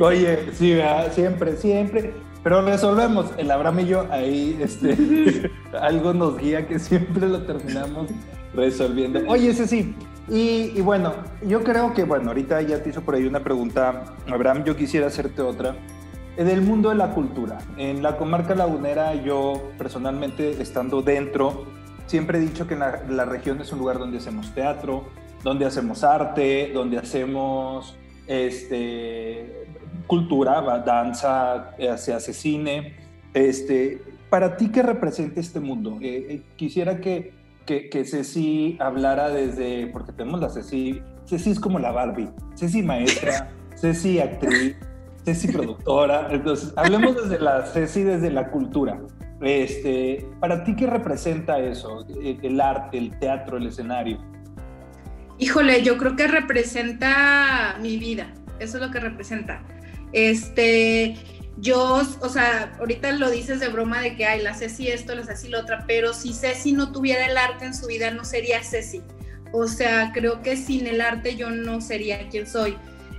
Oye, 0.00 0.38
sí, 0.58 0.76
siempre, 1.14 1.56
siempre. 1.56 2.12
Pero 2.46 2.62
resolvemos, 2.62 3.32
el 3.38 3.50
Abraham 3.50 3.80
y 3.80 3.86
yo, 3.86 4.06
ahí 4.08 4.56
este, 4.62 5.50
algo 5.80 6.14
nos 6.14 6.38
guía 6.38 6.68
que 6.68 6.78
siempre 6.78 7.26
lo 7.26 7.42
terminamos 7.42 8.06
resolviendo. 8.54 9.18
Oye, 9.26 9.50
ese 9.50 9.66
sí. 9.66 9.96
Y, 10.28 10.72
y, 10.76 10.80
bueno, 10.80 11.12
yo 11.44 11.64
creo 11.64 11.92
que, 11.92 12.04
bueno, 12.04 12.28
ahorita 12.28 12.62
ya 12.62 12.80
te 12.80 12.90
hizo 12.90 13.00
por 13.00 13.16
ahí 13.16 13.26
una 13.26 13.40
pregunta, 13.40 14.14
Abraham, 14.30 14.62
yo 14.62 14.76
quisiera 14.76 15.08
hacerte 15.08 15.42
otra. 15.42 15.74
En 16.36 16.48
el 16.48 16.62
mundo 16.62 16.90
de 16.90 16.94
la 16.94 17.10
cultura, 17.14 17.58
en 17.78 18.00
la 18.00 18.16
comarca 18.16 18.54
lagunera, 18.54 19.16
yo 19.16 19.72
personalmente 19.76 20.62
estando 20.62 21.02
dentro, 21.02 21.64
siempre 22.06 22.38
he 22.38 22.40
dicho 22.40 22.68
que 22.68 22.76
la, 22.76 23.24
región 23.24 23.60
es 23.60 23.72
un 23.72 23.80
lugar 23.80 23.98
donde 23.98 24.18
hacemos 24.18 24.54
teatro, 24.54 25.08
donde 25.42 25.66
hacemos 25.66 26.04
arte, 26.04 26.70
donde 26.72 26.98
hacemos 26.98 27.96
este, 28.28 29.65
cultura, 30.06 30.60
danza, 30.84 31.74
eh, 31.78 31.96
se 31.96 32.12
hace 32.12 32.32
cine. 32.32 32.96
Este, 33.34 34.02
para 34.30 34.56
ti, 34.56 34.68
¿qué 34.68 34.82
representa 34.82 35.40
este 35.40 35.60
mundo? 35.60 35.98
Eh, 36.00 36.26
eh, 36.28 36.42
quisiera 36.56 37.00
que, 37.00 37.32
que, 37.64 37.88
que, 37.88 38.04
Ceci 38.04 38.76
hablara 38.80 39.28
desde, 39.28 39.88
porque 39.88 40.12
tenemos 40.12 40.40
la 40.40 40.48
Ceci, 40.50 41.00
Ceci 41.26 41.50
es 41.50 41.60
como 41.60 41.78
la 41.78 41.90
Barbie, 41.90 42.28
Ceci 42.54 42.82
maestra, 42.82 43.50
Ceci 43.76 44.20
actriz, 44.20 44.76
Ceci 45.24 45.48
productora. 45.48 46.28
Entonces, 46.30 46.72
hablemos 46.76 47.16
desde 47.16 47.42
la 47.42 47.66
Ceci, 47.66 48.02
desde 48.02 48.30
la 48.30 48.50
cultura. 48.50 49.00
Este, 49.40 50.26
para 50.40 50.64
ti, 50.64 50.74
¿qué 50.74 50.86
representa 50.86 51.58
eso? 51.58 52.06
El 52.08 52.60
arte, 52.60 52.96
el 52.96 53.18
teatro, 53.18 53.58
el 53.58 53.66
escenario. 53.66 54.18
Híjole, 55.38 55.82
yo 55.82 55.98
creo 55.98 56.16
que 56.16 56.26
representa 56.26 57.76
mi 57.80 57.98
vida. 57.98 58.32
Eso 58.58 58.78
es 58.78 58.82
lo 58.82 58.90
que 58.90 59.00
representa. 59.00 59.62
Este, 60.16 61.14
yo, 61.58 62.00
o 62.22 62.28
sea, 62.30 62.74
ahorita 62.78 63.12
lo 63.12 63.30
dices 63.30 63.60
de 63.60 63.68
broma 63.68 64.00
de 64.00 64.16
que, 64.16 64.24
ay, 64.24 64.42
la 64.42 64.54
Ceci 64.54 64.88
esto, 64.88 65.14
la 65.14 65.26
Ceci 65.26 65.48
lo 65.48 65.60
otra, 65.60 65.84
pero 65.86 66.14
si 66.14 66.32
Ceci 66.32 66.72
no 66.72 66.90
tuviera 66.90 67.26
el 67.26 67.36
arte 67.36 67.66
en 67.66 67.74
su 67.74 67.86
vida, 67.86 68.10
no 68.10 68.24
sería 68.24 68.64
Ceci. 68.64 69.02
O 69.52 69.68
sea, 69.68 70.12
creo 70.14 70.40
que 70.40 70.56
sin 70.56 70.86
el 70.86 71.02
arte 71.02 71.36
yo 71.36 71.50
no 71.50 71.82
sería 71.82 72.30
quien 72.30 72.46
soy. 72.46 72.78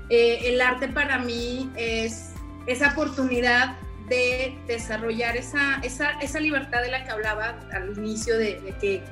Eh, 0.09 0.39
el 0.45 0.59
arte 0.59 0.87
para 0.87 1.19
mí 1.19 1.69
es 1.75 2.31
esa 2.65 2.93
oportunidad 2.93 3.77
de 4.09 4.57
desarrollar 4.65 5.37
esa, 5.37 5.79
esa, 5.83 6.13
esa, 6.19 6.39
libertad 6.39 6.81
de 6.81 6.89
la 6.89 7.03
que 7.03 7.11
hablaba 7.11 7.59
al 7.73 7.95
inicio 7.95 8.39
de, 8.39 8.59
de, 8.59 8.75
que 8.81 9.03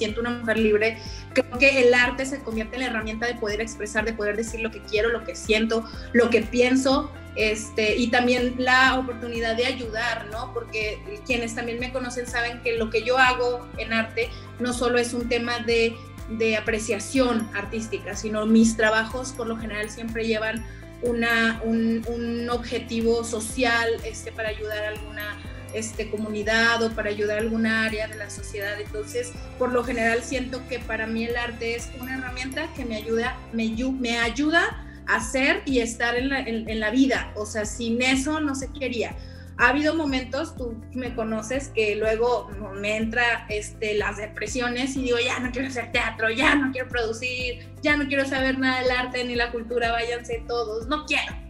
siento 0.00 0.22
una 0.22 0.30
mujer 0.30 0.58
libre. 0.58 0.96
Creo 1.34 1.58
que 1.58 1.82
el 1.86 1.92
arte 1.92 2.24
se 2.24 2.40
convierte 2.40 2.76
en 2.76 2.80
la 2.80 2.86
herramienta 2.88 3.26
de 3.26 3.34
poder 3.34 3.60
expresar, 3.60 4.06
de 4.06 4.14
poder 4.14 4.34
decir 4.34 4.60
lo 4.60 4.70
que 4.70 4.80
quiero, 4.80 5.10
lo 5.10 5.24
que 5.24 5.36
siento, 5.36 5.84
lo 6.14 6.30
que 6.30 6.40
pienso, 6.40 7.12
este, 7.36 7.96
y 7.96 8.08
también 8.08 8.54
la 8.56 8.98
oportunidad 8.98 9.56
de 9.56 9.66
ayudar, 9.66 10.26
¿no? 10.32 10.54
Porque 10.54 10.98
quienes 11.26 11.54
también 11.54 11.78
me 11.78 11.92
conocen 11.92 12.26
saben 12.26 12.62
que 12.62 12.78
lo 12.78 12.88
que 12.88 13.02
yo 13.02 13.18
hago 13.18 13.68
en 13.76 13.92
arte 13.92 14.30
no 14.58 14.72
solo 14.72 14.98
es 14.98 15.12
un 15.12 15.28
tema 15.28 15.58
de 15.58 15.94
de 16.30 16.56
apreciación 16.56 17.48
artística, 17.54 18.14
sino 18.14 18.46
mis 18.46 18.76
trabajos 18.76 19.32
por 19.32 19.48
lo 19.48 19.56
general 19.56 19.90
siempre 19.90 20.26
llevan 20.26 20.64
una, 21.02 21.60
un, 21.64 22.04
un, 22.06 22.48
objetivo 22.50 23.24
social 23.24 23.88
este, 24.04 24.30
para 24.30 24.50
ayudar 24.50 24.84
a 24.84 24.88
alguna 24.90 25.36
este, 25.74 26.10
comunidad 26.10 26.82
o 26.82 26.90
para 26.94 27.10
ayudar 27.10 27.38
a 27.38 27.40
alguna 27.40 27.84
área 27.84 28.08
de 28.08 28.16
la 28.16 28.30
sociedad. 28.30 28.80
Entonces, 28.80 29.32
por 29.58 29.72
lo 29.72 29.84
general 29.84 30.22
siento 30.22 30.66
que 30.68 30.78
para 30.78 31.06
mí 31.06 31.24
el 31.24 31.36
arte 31.36 31.76
es 31.76 31.90
una 32.00 32.18
herramienta 32.18 32.68
que 32.74 32.84
me 32.84 32.96
ayuda, 32.96 33.36
me, 33.52 33.68
me 33.98 34.18
ayuda 34.18 34.86
a 35.06 35.20
ser 35.20 35.62
y 35.64 35.80
estar 35.80 36.16
en 36.16 36.28
la, 36.28 36.40
en, 36.40 36.68
en 36.68 36.80
la 36.80 36.90
vida. 36.90 37.32
O 37.34 37.46
sea, 37.46 37.64
sin 37.64 38.02
eso 38.02 38.40
no 38.40 38.54
se 38.54 38.72
quería 38.72 39.16
ha 39.60 39.68
habido 39.68 39.94
momentos, 39.94 40.56
tú 40.56 40.74
me 40.94 41.14
conoces, 41.14 41.68
que 41.68 41.94
luego 41.94 42.50
me 42.76 42.96
entra 42.96 43.44
este, 43.50 43.94
las 43.94 44.16
depresiones 44.16 44.96
y 44.96 45.02
digo, 45.02 45.18
ya 45.18 45.38
no 45.38 45.50
quiero 45.50 45.68
hacer 45.68 45.92
teatro, 45.92 46.30
ya 46.30 46.54
no 46.54 46.72
quiero 46.72 46.88
producir, 46.88 47.68
ya 47.82 47.98
no 47.98 48.08
quiero 48.08 48.24
saber 48.24 48.58
nada 48.58 48.80
del 48.80 48.90
arte 48.90 49.22
ni 49.22 49.34
la 49.34 49.52
cultura, 49.52 49.92
váyanse 49.92 50.42
todos, 50.48 50.86
no 50.86 51.04
quiero. 51.04 51.49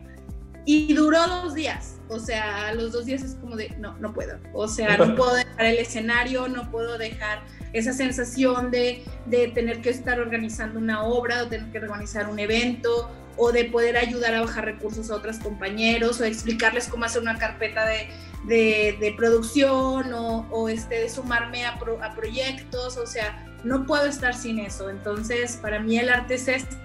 Y 0.64 0.93
duró 0.95 1.26
dos 1.26 1.55
días, 1.55 1.97
o 2.09 2.19
sea, 2.19 2.75
los 2.75 2.93
dos 2.93 3.07
días 3.07 3.23
es 3.23 3.35
como 3.35 3.57
de, 3.57 3.71
no, 3.79 3.97
no 3.99 4.12
puedo, 4.12 4.38
o 4.52 4.69
sea, 4.69 4.97
no 4.97 5.14
puedo 5.17 5.35
dejar 5.35 5.67
el 5.67 5.79
escenario, 5.79 6.49
no 6.49 6.71
puedo 6.71 6.99
dejar 6.99 7.43
esa 7.73 7.93
sensación 7.93 8.71
de, 8.71 9.05
de 9.26 9.49
tener 9.49 9.81
que 9.81 9.90
estar 9.90 10.21
organizando 10.21 10.79
una 10.79 11.05
obra 11.05 11.45
o 11.45 11.49
tener 11.49 11.71
que 11.71 11.79
organizar 11.79 12.29
un 12.29 12.38
evento 12.38 13.11
o 13.37 13.52
de 13.52 13.64
poder 13.64 13.97
ayudar 13.97 14.35
a 14.35 14.43
bajar 14.43 14.67
recursos 14.67 15.11
a 15.11 15.17
otros 15.17 15.38
compañeros 15.38 16.21
o 16.21 16.25
explicarles 16.25 16.88
cómo 16.88 17.07
hacer 17.07 17.23
una 17.23 17.38
carpeta 17.38 17.87
de, 17.87 18.09
de, 18.47 19.14
producción 19.17 20.12
o, 20.12 20.47
o, 20.50 20.69
este, 20.69 20.97
de 20.97 21.09
sumarme 21.09 21.64
a, 21.64 21.79
a, 22.02 22.14
proyectos, 22.14 22.97
o 22.99 23.07
sea, 23.07 23.47
no 23.64 23.87
puedo 23.87 24.07
estar 24.07 24.35
sin 24.35 24.59
eso. 24.59 24.90
Entonces, 24.90 25.57
para 25.57 25.81
mí 25.81 25.99
el 25.99 26.11
arte 26.11 26.35
es 26.35 26.49
esto. 26.49 26.76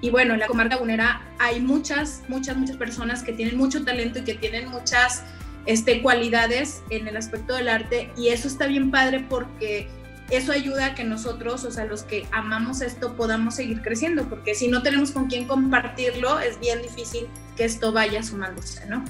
Y 0.00 0.10
bueno, 0.10 0.34
en 0.34 0.40
la 0.40 0.46
comarca 0.46 0.74
lagunera 0.74 1.22
hay 1.38 1.60
muchas, 1.60 2.22
muchas, 2.28 2.56
muchas 2.56 2.76
personas 2.76 3.22
que 3.22 3.32
tienen 3.32 3.56
mucho 3.56 3.84
talento 3.84 4.18
y 4.18 4.22
que 4.22 4.34
tienen 4.34 4.68
muchas 4.68 5.22
este, 5.64 6.02
cualidades 6.02 6.82
en 6.90 7.08
el 7.08 7.16
aspecto 7.16 7.54
del 7.54 7.68
arte 7.68 8.10
y 8.16 8.28
eso 8.28 8.46
está 8.46 8.66
bien 8.66 8.90
padre 8.90 9.24
porque 9.28 9.88
eso 10.30 10.52
ayuda 10.52 10.86
a 10.86 10.94
que 10.94 11.04
nosotros, 11.04 11.64
o 11.64 11.70
sea, 11.70 11.84
los 11.84 12.02
que 12.02 12.26
amamos 12.32 12.80
esto, 12.80 13.14
podamos 13.14 13.54
seguir 13.54 13.80
creciendo, 13.82 14.28
porque 14.28 14.54
si 14.54 14.68
no 14.68 14.82
tenemos 14.82 15.12
con 15.12 15.26
quién 15.26 15.46
compartirlo, 15.46 16.40
es 16.40 16.58
bien 16.58 16.82
difícil 16.82 17.26
que 17.56 17.64
esto 17.64 17.92
vaya 17.92 18.22
sumándose, 18.22 18.86
¿no? 18.86 19.04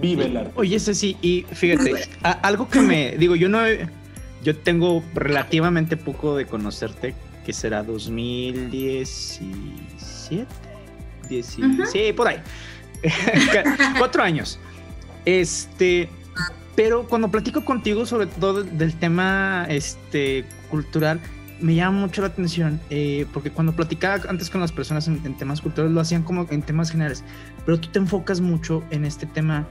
Vive 0.00 0.26
el 0.26 0.36
arte. 0.36 0.52
Oye, 0.54 0.78
sí, 0.78 1.16
y 1.20 1.44
fíjate, 1.52 2.08
algo 2.22 2.68
que 2.68 2.80
me 2.80 3.16
digo, 3.18 3.34
yo 3.34 3.48
no, 3.48 3.60
yo 4.42 4.56
tengo 4.56 5.02
relativamente 5.14 5.96
poco 5.96 6.36
de 6.36 6.46
conocerte, 6.46 7.14
que 7.44 7.52
será 7.52 7.82
2017, 7.82 10.46
sí, 11.42 12.12
por 12.16 12.28
ahí, 12.28 12.38
cuatro 13.98 14.22
años. 14.22 14.58
Este, 15.24 16.08
pero 16.74 17.06
cuando 17.06 17.30
platico 17.30 17.64
contigo 17.64 18.06
sobre 18.06 18.26
todo 18.26 18.64
del 18.64 18.94
tema 18.94 19.66
este, 19.68 20.44
cultural, 20.70 21.20
me 21.60 21.74
llama 21.74 22.00
mucho 22.00 22.22
la 22.22 22.28
atención, 22.28 22.80
eh, 22.90 23.26
porque 23.32 23.50
cuando 23.50 23.72
platicaba 23.72 24.22
antes 24.28 24.50
con 24.50 24.60
las 24.60 24.72
personas 24.72 25.06
en, 25.06 25.36
temas 25.36 25.60
culturales, 25.60 25.94
lo 25.94 26.00
hacían 26.00 26.24
como 26.24 26.46
en 26.50 26.62
temas 26.62 26.90
generales, 26.90 27.22
pero 27.64 27.78
tú 27.78 27.88
te 27.88 27.98
enfocas 27.98 28.40
mucho 28.40 28.82
en 28.90 29.04
este 29.04 29.26
tema 29.26 29.66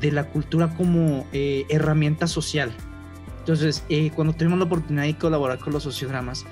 de 0.00 0.10
la 0.10 0.24
cultura 0.24 0.74
como 0.76 1.26
eh, 1.32 1.64
herramienta 1.68 2.26
social. 2.26 2.72
Entonces, 3.38 3.84
eh, 3.88 4.10
cuando 4.12 4.32
tuvimos 4.32 4.58
la 4.58 4.64
oportunidad 4.64 5.04
de 5.04 5.16
colaborar 5.16 5.60
con 5.60 5.72
los 5.72 5.84
sociodramas, 5.84 6.44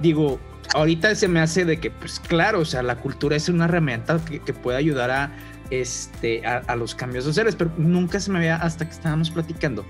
digo, 0.00 0.38
ahorita 0.74 1.14
se 1.14 1.28
me 1.28 1.40
hace 1.40 1.64
de 1.64 1.78
que, 1.78 1.90
pues 1.90 2.20
claro, 2.20 2.60
o 2.60 2.64
sea, 2.64 2.82
la 2.82 2.96
cultura 2.96 3.36
es 3.36 3.48
una 3.48 3.66
herramienta 3.66 4.20
que, 4.24 4.40
que 4.40 4.52
puede 4.52 4.78
ayudar 4.78 5.10
a, 5.10 5.32
este, 5.70 6.46
a, 6.46 6.76
los 6.76 6.94
cambios 6.94 7.24
sociales, 7.24 7.54
pero 7.56 7.70
nunca 7.76 8.20
se 8.20 8.30
me 8.30 8.38
veía 8.38 8.56
hasta 8.56 8.86
que 8.86 8.92
estábamos 8.92 9.30
platicando. 9.30 9.84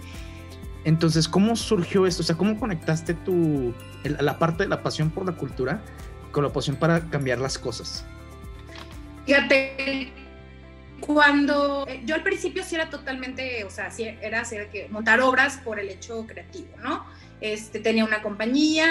Entonces, 0.85 1.29
¿cómo 1.29 1.57
surgió 1.57 2.07
esto? 2.07 2.23
O 2.23 2.25
sea, 2.25 2.37
¿cómo 2.37 2.59
conectaste 2.59 3.15
tu, 3.15 3.75
la 4.05 4.39
parte 4.39 4.65
de 4.65 4.69
la 4.69 4.83
pasión 4.83 5.11
por 5.11 5.27
la 5.27 5.33
cultura 5.33 5.83
con 6.33 6.45
la 6.45 6.53
pasión 6.53 6.77
para 6.77 7.01
cambiar 7.11 7.39
las 7.39 7.59
cosas? 7.59 8.05
Fíjate, 9.27 10.13
cuando 11.01 11.87
eh, 11.87 12.03
yo 12.05 12.15
al 12.15 12.23
principio 12.23 12.65
sí 12.65 12.75
era 12.75 12.91
totalmente, 12.91 13.65
o 13.65 13.71
sea, 13.71 13.91
sí 13.91 14.05
era 14.05 14.41
hacer 14.41 14.71
que 14.71 14.89
montar 14.89 15.21
obras 15.21 15.59
por 15.59 15.79
el 15.79 15.89
hecho 15.89 16.27
creativo, 16.27 16.69
¿no? 16.83 17.05
Este, 17.41 17.79
tenía 17.81 18.05
una 18.05 18.23
compañía, 18.23 18.87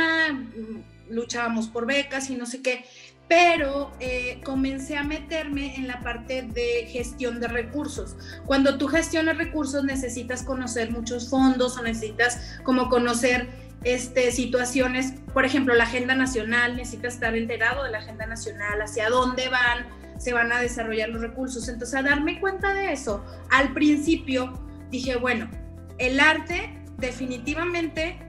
luchábamos 1.09 1.67
por 1.67 1.85
becas 1.85 2.29
y 2.29 2.35
no 2.35 2.45
sé 2.45 2.61
qué, 2.61 2.85
pero 3.27 3.91
eh, 3.99 4.39
comencé 4.43 4.97
a 4.97 5.03
meterme 5.03 5.75
en 5.75 5.87
la 5.87 5.99
parte 6.01 6.43
de 6.43 6.87
gestión 6.87 7.39
de 7.39 7.47
recursos. 7.47 8.15
Cuando 8.45 8.77
tú 8.77 8.87
gestionas 8.87 9.37
recursos 9.37 9.83
necesitas 9.83 10.43
conocer 10.43 10.91
muchos 10.91 11.29
fondos 11.29 11.77
o 11.77 11.83
necesitas 11.83 12.59
como 12.63 12.89
conocer 12.89 13.47
este, 13.83 14.31
situaciones, 14.31 15.13
por 15.33 15.45
ejemplo, 15.45 15.75
la 15.75 15.83
agenda 15.83 16.15
nacional, 16.15 16.75
necesitas 16.75 17.15
estar 17.15 17.35
enterado 17.35 17.83
de 17.83 17.91
la 17.91 17.99
agenda 17.99 18.25
nacional, 18.25 18.81
hacia 18.81 19.09
dónde 19.09 19.49
van, 19.49 19.85
se 20.17 20.33
van 20.33 20.51
a 20.51 20.61
desarrollar 20.61 21.09
los 21.09 21.21
recursos. 21.21 21.67
Entonces, 21.67 21.95
a 21.95 22.01
darme 22.01 22.39
cuenta 22.39 22.73
de 22.73 22.93
eso, 22.93 23.23
al 23.51 23.73
principio 23.73 24.53
dije, 24.89 25.15
bueno, 25.17 25.49
el 25.97 26.19
arte 26.19 26.73
definitivamente 26.97 28.19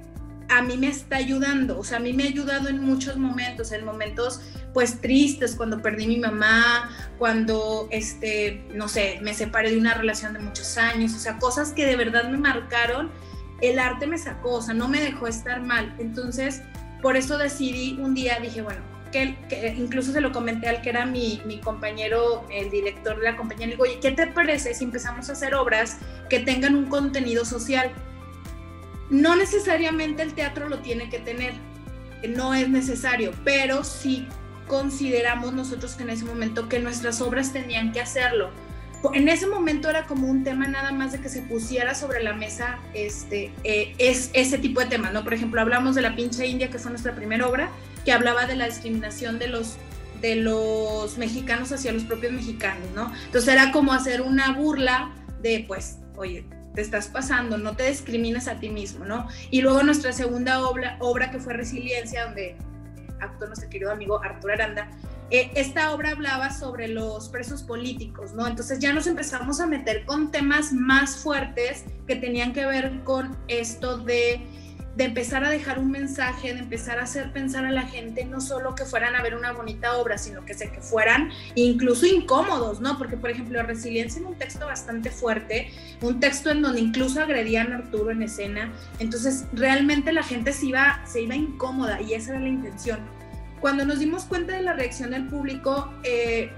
a 0.48 0.62
mí 0.62 0.76
me 0.76 0.88
está 0.88 1.16
ayudando, 1.16 1.78
o 1.78 1.84
sea, 1.84 1.98
a 1.98 2.00
mí 2.00 2.12
me 2.12 2.24
ha 2.24 2.26
ayudado 2.26 2.68
en 2.68 2.80
muchos 2.80 3.16
momentos, 3.16 3.72
en 3.72 3.84
momentos 3.84 4.40
pues 4.72 5.00
tristes, 5.00 5.54
cuando 5.54 5.82
perdí 5.82 6.06
mi 6.06 6.18
mamá, 6.18 6.90
cuando, 7.18 7.88
este, 7.90 8.64
no 8.74 8.88
sé, 8.88 9.18
me 9.22 9.34
separé 9.34 9.70
de 9.70 9.78
una 9.78 9.94
relación 9.94 10.32
de 10.32 10.38
muchos 10.38 10.78
años, 10.78 11.14
o 11.14 11.18
sea, 11.18 11.38
cosas 11.38 11.72
que 11.72 11.84
de 11.84 11.96
verdad 11.96 12.30
me 12.30 12.38
marcaron, 12.38 13.10
el 13.60 13.78
arte 13.78 14.06
me 14.06 14.18
sacó, 14.18 14.54
o 14.54 14.62
sea, 14.62 14.74
no 14.74 14.88
me 14.88 15.00
dejó 15.00 15.26
estar 15.26 15.60
mal. 15.60 15.94
Entonces, 15.98 16.62
por 17.02 17.16
eso 17.16 17.38
decidí 17.38 17.98
un 18.00 18.14
día, 18.14 18.38
dije, 18.40 18.62
bueno, 18.62 18.80
que, 19.10 19.36
incluso 19.76 20.12
se 20.12 20.20
lo 20.20 20.32
comenté 20.32 20.68
al 20.68 20.80
que 20.82 20.90
era 20.90 21.06
mi, 21.06 21.42
mi, 21.44 21.60
compañero, 21.60 22.46
el 22.50 22.70
director 22.70 23.18
de 23.18 23.24
la 23.24 23.36
compañía, 23.36 23.66
le 23.66 23.72
digo, 23.72 23.84
oye, 23.84 23.98
¿qué 24.00 24.12
te 24.12 24.26
parece 24.28 24.74
si 24.74 24.84
empezamos 24.84 25.28
a 25.28 25.32
hacer 25.32 25.54
obras 25.54 25.98
que 26.28 26.40
tengan 26.40 26.74
un 26.74 26.86
contenido 26.86 27.44
social? 27.44 27.92
No 29.10 29.36
necesariamente 29.36 30.22
el 30.22 30.34
teatro 30.34 30.68
lo 30.68 30.80
tiene 30.80 31.08
que 31.08 31.18
tener, 31.18 31.54
no 32.28 32.54
es 32.54 32.68
necesario, 32.68 33.32
pero 33.44 33.84
sí 33.84 34.26
consideramos 34.66 35.52
nosotros 35.52 35.98
en 36.00 36.10
ese 36.10 36.24
momento 36.24 36.68
que 36.68 36.78
nuestras 36.78 37.20
obras 37.20 37.52
tenían 37.52 37.92
que 37.92 38.00
hacerlo. 38.00 38.50
En 39.14 39.28
ese 39.28 39.46
momento 39.46 39.88
era 39.88 40.06
como 40.06 40.26
un 40.26 40.42
tema 40.42 40.66
nada 40.66 40.90
más 40.90 41.12
de 41.12 41.20
que 41.20 41.28
se 41.28 41.42
pusiera 41.42 41.94
sobre 41.94 42.22
la 42.22 42.34
mesa 42.34 42.78
este, 42.94 43.52
eh, 43.62 43.94
es, 43.98 44.30
ese 44.34 44.58
tipo 44.58 44.80
de 44.80 44.86
temas, 44.86 45.12
¿no? 45.12 45.22
Por 45.22 45.34
ejemplo, 45.34 45.60
hablamos 45.60 45.94
de 45.94 46.02
La 46.02 46.16
pincha 46.16 46.44
india, 46.44 46.68
que 46.68 46.78
fue 46.78 46.90
nuestra 46.90 47.14
primera 47.14 47.46
obra, 47.46 47.70
que 48.04 48.12
hablaba 48.12 48.46
de 48.46 48.56
la 48.56 48.66
discriminación 48.66 49.38
de 49.38 49.48
los, 49.48 49.76
de 50.20 50.34
los 50.36 51.16
mexicanos 51.16 51.70
hacia 51.70 51.92
los 51.92 52.02
propios 52.02 52.32
mexicanos, 52.32 52.88
¿no? 52.96 53.12
Entonces 53.26 53.52
era 53.54 53.70
como 53.70 53.92
hacer 53.92 54.20
una 54.20 54.52
burla 54.52 55.14
de, 55.42 55.64
pues, 55.68 55.98
oye, 56.16 56.44
te 56.78 56.82
estás 56.82 57.08
pasando, 57.08 57.58
no 57.58 57.74
te 57.74 57.88
discrimines 57.88 58.46
a 58.46 58.60
ti 58.60 58.70
mismo, 58.70 59.04
¿no? 59.04 59.26
Y 59.50 59.62
luego 59.62 59.82
nuestra 59.82 60.12
segunda 60.12 60.64
obra, 60.64 60.96
obra 61.00 61.28
que 61.32 61.40
fue 61.40 61.52
Resiliencia, 61.52 62.26
donde 62.26 62.56
actuó 63.20 63.48
nuestro 63.48 63.68
querido 63.68 63.90
amigo 63.90 64.22
Arturo 64.22 64.54
Aranda, 64.54 64.88
eh, 65.32 65.50
esta 65.56 65.92
obra 65.92 66.12
hablaba 66.12 66.52
sobre 66.52 66.86
los 66.86 67.30
presos 67.30 67.64
políticos, 67.64 68.32
¿no? 68.32 68.46
Entonces 68.46 68.78
ya 68.78 68.92
nos 68.92 69.08
empezamos 69.08 69.58
a 69.58 69.66
meter 69.66 70.04
con 70.04 70.30
temas 70.30 70.72
más 70.72 71.16
fuertes 71.16 71.84
que 72.06 72.14
tenían 72.14 72.52
que 72.52 72.64
ver 72.64 73.02
con 73.02 73.36
esto 73.48 73.98
de 73.98 74.40
de 74.98 75.04
empezar 75.04 75.44
a 75.44 75.48
dejar 75.48 75.78
un 75.78 75.92
mensaje, 75.92 76.52
de 76.52 76.58
empezar 76.58 76.98
a 76.98 77.04
hacer 77.04 77.32
pensar 77.32 77.64
a 77.64 77.70
la 77.70 77.82
gente, 77.82 78.24
no 78.24 78.40
solo 78.40 78.74
que 78.74 78.84
fueran 78.84 79.14
a 79.14 79.22
ver 79.22 79.36
una 79.36 79.52
bonita 79.52 79.96
obra, 79.96 80.18
sino 80.18 80.44
que, 80.44 80.54
se, 80.54 80.72
que 80.72 80.80
fueran 80.80 81.30
incluso 81.54 82.04
incómodos, 82.04 82.80
¿no? 82.80 82.98
Porque, 82.98 83.16
por 83.16 83.30
ejemplo, 83.30 83.62
Resiliencia 83.62 84.20
en 84.20 84.26
un 84.26 84.34
texto 84.34 84.66
bastante 84.66 85.12
fuerte, 85.12 85.70
un 86.00 86.18
texto 86.18 86.50
en 86.50 86.62
donde 86.62 86.80
incluso 86.80 87.22
agredían 87.22 87.72
a 87.72 87.76
Arturo 87.76 88.10
en 88.10 88.24
escena, 88.24 88.72
entonces 88.98 89.44
realmente 89.52 90.12
la 90.12 90.24
gente 90.24 90.52
se 90.52 90.66
iba, 90.66 91.00
se 91.06 91.22
iba 91.22 91.36
incómoda 91.36 92.02
y 92.02 92.14
esa 92.14 92.32
era 92.32 92.40
la 92.40 92.48
intención. 92.48 92.98
Cuando 93.60 93.84
nos 93.84 94.00
dimos 94.00 94.24
cuenta 94.24 94.56
de 94.56 94.62
la 94.62 94.72
reacción 94.72 95.12
del 95.12 95.28
público, 95.28 95.92
eh, 96.02 96.50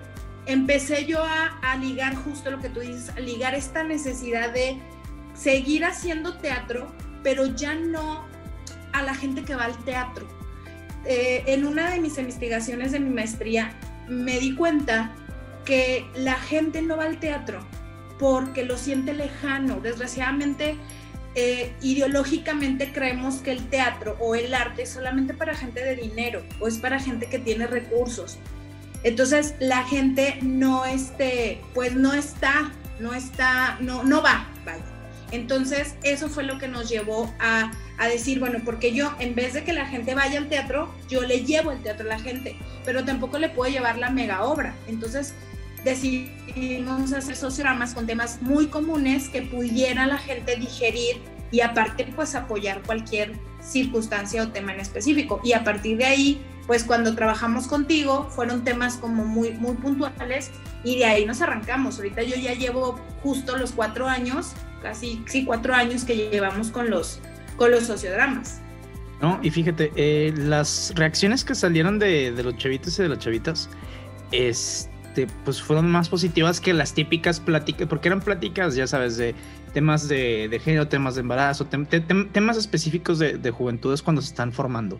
empecé 0.47 1.04
yo 1.04 1.23
a, 1.23 1.59
a 1.61 1.76
ligar 1.76 2.14
justo 2.14 2.50
lo 2.50 2.59
que 2.59 2.70
tú 2.70 2.80
dices, 2.80 3.11
a 3.11 3.20
ligar 3.20 3.54
esta 3.54 3.85
necesidad 3.85 4.50
de 4.50 4.78
seguir 5.35 5.85
haciendo 5.85 6.38
teatro, 6.38 6.90
pero 7.23 7.44
ya 7.54 7.75
no 7.75 8.29
a 8.92 9.02
la 9.02 9.14
gente 9.14 9.42
que 9.42 9.54
va 9.54 9.64
al 9.64 9.76
teatro. 9.85 10.26
Eh, 11.04 11.44
en 11.47 11.67
una 11.67 11.91
de 11.91 12.00
mis 12.00 12.19
investigaciones 12.19 12.93
de 12.93 13.00
mi 13.00 13.10
maestría 13.10 13.73
me 14.08 14.38
di 14.38 14.54
cuenta 14.54 15.12
que 15.65 16.04
la 16.15 16.34
gente 16.34 16.82
no 16.82 16.97
va 16.97 17.04
al 17.04 17.19
teatro 17.19 17.60
porque 18.19 18.65
lo 18.65 18.76
siente 18.76 19.15
lejano. 19.15 19.80
Desgraciadamente, 19.80 20.76
eh, 21.34 21.73
ideológicamente 21.80 22.93
creemos 22.93 23.36
que 23.36 23.52
el 23.52 23.69
teatro 23.69 24.17
o 24.21 24.34
el 24.34 24.52
arte 24.52 24.82
es 24.82 24.91
solamente 24.91 25.32
para 25.32 25.54
gente 25.54 25.82
de 25.82 25.97
dinero 25.97 26.43
o 26.58 26.69
es 26.69 26.78
para 26.78 27.00
gente 27.00 27.28
que 27.28 27.38
tiene 27.38 27.67
recursos. 27.67 28.38
Entonces 29.02 29.54
la 29.60 29.84
gente 29.84 30.38
no 30.43 30.84
este, 30.84 31.60
pues 31.73 31.95
no 31.95 32.12
está, 32.12 32.73
no 32.99 33.15
está, 33.15 33.78
no, 33.80 34.02
no 34.02 34.23
va, 34.23 34.49
vaya. 34.65 34.84
Entonces, 35.32 35.95
eso 36.02 36.28
fue 36.28 36.43
lo 36.43 36.58
que 36.58 36.69
nos 36.69 36.88
llevó 36.88 37.32
a, 37.38 37.71
decir, 38.08 38.40
bueno, 38.40 38.60
porque 38.64 38.93
yo, 38.93 39.14
en 39.19 39.34
vez 39.34 39.52
de 39.52 39.62
que 39.62 39.73
la 39.73 39.86
gente 39.86 40.14
vaya 40.14 40.38
al 40.38 40.49
teatro, 40.49 40.93
yo 41.08 41.23
le 41.23 41.45
llevo 41.45 41.71
el 41.71 41.82
teatro 41.82 42.06
a 42.06 42.16
la 42.16 42.19
gente, 42.19 42.56
pero 42.84 43.04
tampoco 43.04 43.38
le 43.38 43.50
puedo 43.50 43.71
llevar 43.71 43.99
la 43.99 44.10
mega 44.10 44.43
obra. 44.45 44.75
Entonces, 44.88 45.34
decidimos 45.84 47.12
hacer 47.12 47.36
sociogramas 47.36 47.95
con 47.95 48.06
temas 48.06 48.40
muy 48.43 48.69
comunes 48.69 49.28
que 49.28 49.43
pudiera 49.43 50.06
la 50.06 50.19
gente 50.19 50.56
digerir 50.56 51.21
y 51.50 51.60
aparte, 51.60 52.06
pues 52.14 52.34
apoyar 52.34 52.82
cualquier 52.82 53.32
circunstancia 53.60 54.43
o 54.43 54.49
tema 54.49 54.73
en 54.73 54.80
específico. 54.80 55.40
Y 55.45 55.52
a 55.52 55.64
partir 55.64 55.99
de 55.99 56.06
ahí, 56.06 56.43
pues 56.66 56.84
cuando 56.84 57.14
trabajamos 57.14 57.66
contigo, 57.66 58.28
fueron 58.30 58.64
temas 58.64 58.97
como 58.97 59.25
muy, 59.25 59.52
muy 59.52 59.75
puntuales 59.76 60.50
y 60.84 60.99
de 60.99 61.04
ahí 61.04 61.26
nos 61.26 61.43
arrancamos. 61.43 61.97
Ahorita 61.97 62.23
yo 62.23 62.36
ya 62.36 62.54
llevo 62.54 62.99
justo 63.23 63.56
los 63.56 63.73
cuatro 63.73 64.08
años 64.08 64.54
casi 64.82 65.23
sí, 65.26 65.45
cuatro 65.45 65.75
años 65.75 66.04
que 66.04 66.30
llevamos 66.30 66.71
con 66.71 66.90
los, 66.90 67.21
con 67.56 67.71
los 67.71 67.84
sociodramas. 67.84 68.60
No, 69.21 69.38
y 69.43 69.50
fíjate, 69.50 69.93
eh, 69.97 70.32
las 70.34 70.93
reacciones 70.97 71.45
que 71.45 71.54
salieron 71.54 71.99
de, 71.99 72.32
de, 72.32 72.43
los 72.43 72.56
chavitos 72.56 72.99
y 72.99 73.02
de 73.02 73.08
las 73.10 73.19
chavitas, 73.19 73.69
este, 74.32 75.26
pues 75.45 75.60
fueron 75.60 75.90
más 75.90 76.08
positivas 76.08 76.58
que 76.60 76.73
las 76.73 76.95
típicas 76.95 77.38
pláticas, 77.38 77.86
porque 77.86 78.08
eran 78.08 78.23
pláticas, 78.23 78.75
ya 78.75 78.86
sabes, 78.86 79.19
de 79.19 79.34
temas 79.75 80.08
de, 80.08 80.49
de 80.49 80.58
género, 80.58 80.88
temas 80.88 81.16
de 81.16 81.21
embarazo, 81.21 81.66
temas 81.66 82.56
específicos 82.56 83.19
de, 83.19 83.36
de, 83.36 83.50
juventudes 83.50 84.02
cuando 84.02 84.23
se 84.23 84.28
están 84.28 84.52
formando. 84.52 84.99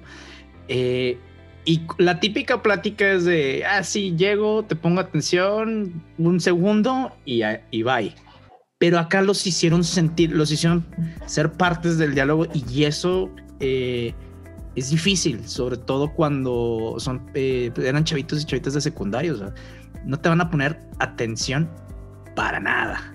Eh, 0.68 1.18
y 1.64 1.82
la 1.96 2.20
típica 2.20 2.62
plática 2.62 3.10
es 3.12 3.24
de, 3.24 3.64
ah, 3.64 3.82
sí, 3.84 4.14
llego, 4.16 4.64
te 4.64 4.76
pongo 4.76 5.00
atención, 5.00 6.02
un 6.18 6.40
segundo 6.40 7.16
y, 7.24 7.42
y 7.70 7.82
bye 7.82 8.14
pero 8.80 8.98
acá 8.98 9.20
los 9.20 9.46
hicieron 9.46 9.84
sentir, 9.84 10.32
los 10.32 10.50
hicieron 10.50 10.86
ser 11.26 11.52
partes 11.52 11.98
del 11.98 12.14
diálogo 12.14 12.46
y 12.54 12.84
eso 12.84 13.30
eh, 13.60 14.14
es 14.74 14.88
difícil, 14.88 15.46
sobre 15.46 15.76
todo 15.76 16.10
cuando 16.14 16.94
son, 16.96 17.30
eh, 17.34 17.70
eran 17.76 18.04
chavitos 18.04 18.40
y 18.40 18.46
chavitas 18.46 18.72
de 18.72 18.80
secundario, 18.80 19.34
o 19.34 19.36
sea, 19.36 19.54
no 20.06 20.18
te 20.18 20.30
van 20.30 20.40
a 20.40 20.50
poner 20.50 20.80
atención 20.98 21.68
para 22.34 22.58
nada. 22.58 23.14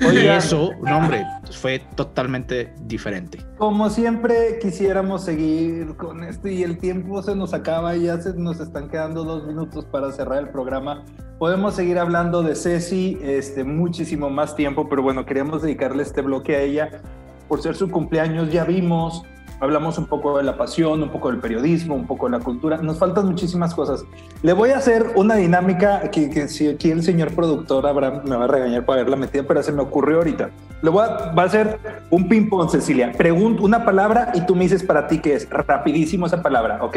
Y 0.00 0.26
eso, 0.26 0.70
no, 0.82 0.98
hombre, 0.98 1.24
fue 1.50 1.80
totalmente 1.94 2.72
diferente. 2.82 3.38
Como 3.58 3.90
siempre, 3.90 4.58
quisiéramos 4.60 5.24
seguir 5.24 5.94
con 5.96 6.24
esto 6.24 6.48
y 6.48 6.62
el 6.62 6.78
tiempo 6.78 7.22
se 7.22 7.36
nos 7.36 7.54
acaba 7.54 7.94
y 7.96 8.04
ya 8.04 8.20
se 8.20 8.34
nos 8.34 8.60
están 8.60 8.88
quedando 8.88 9.24
dos 9.24 9.46
minutos 9.46 9.84
para 9.84 10.10
cerrar 10.12 10.38
el 10.38 10.48
programa. 10.48 11.04
Podemos 11.38 11.74
seguir 11.74 11.98
hablando 11.98 12.42
de 12.42 12.54
Ceci 12.54 13.18
este, 13.22 13.64
muchísimo 13.64 14.30
más 14.30 14.54
tiempo, 14.54 14.88
pero 14.88 15.02
bueno, 15.02 15.26
queríamos 15.26 15.62
dedicarle 15.62 16.02
este 16.02 16.22
bloque 16.22 16.56
a 16.56 16.60
ella 16.60 17.02
por 17.48 17.62
ser 17.62 17.74
su 17.74 17.90
cumpleaños. 17.90 18.52
Ya 18.52 18.64
vimos 18.64 19.24
hablamos 19.62 19.96
un 19.96 20.06
poco 20.06 20.38
de 20.38 20.42
la 20.42 20.56
pasión, 20.56 21.04
un 21.04 21.08
poco 21.10 21.30
del 21.30 21.38
periodismo, 21.38 21.94
un 21.94 22.06
poco 22.06 22.26
de 22.26 22.36
la 22.36 22.44
cultura. 22.44 22.78
Nos 22.78 22.98
faltan 22.98 23.26
muchísimas 23.26 23.72
cosas. 23.74 24.04
Le 24.42 24.52
voy 24.52 24.70
a 24.70 24.78
hacer 24.78 25.12
una 25.14 25.36
dinámica 25.36 26.10
que, 26.10 26.48
si 26.48 26.68
aquí 26.68 26.90
el 26.90 27.04
señor 27.04 27.32
productor 27.32 27.86
Abraham 27.86 28.22
me 28.24 28.34
va 28.34 28.44
a 28.44 28.48
regañar 28.48 28.84
por 28.84 28.96
haberla 28.96 29.14
metida, 29.14 29.44
pero 29.44 29.62
se 29.62 29.70
me 29.70 29.80
ocurrió 29.80 30.16
ahorita. 30.18 30.50
Le 30.82 30.90
voy 30.90 31.04
a, 31.04 31.32
va 31.32 31.44
a 31.44 31.46
hacer 31.46 31.78
un 32.10 32.28
ping-pong, 32.28 32.70
Cecilia. 32.70 33.12
Pregunto 33.12 33.62
una 33.62 33.84
palabra 33.84 34.32
y 34.34 34.44
tú 34.44 34.56
me 34.56 34.64
dices 34.64 34.82
para 34.82 35.06
ti 35.06 35.20
qué 35.20 35.34
es. 35.34 35.48
Rapidísimo 35.48 36.26
esa 36.26 36.42
palabra, 36.42 36.82
¿ok? 36.82 36.96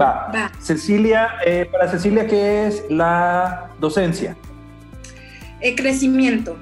Va. 0.00 0.30
va. 0.32 0.52
Cecilia, 0.60 1.30
eh, 1.44 1.68
para 1.70 1.88
Cecilia, 1.88 2.28
¿qué 2.28 2.68
es 2.68 2.84
la 2.90 3.70
docencia? 3.80 4.36
El 5.60 5.74
crecimiento. 5.74 6.56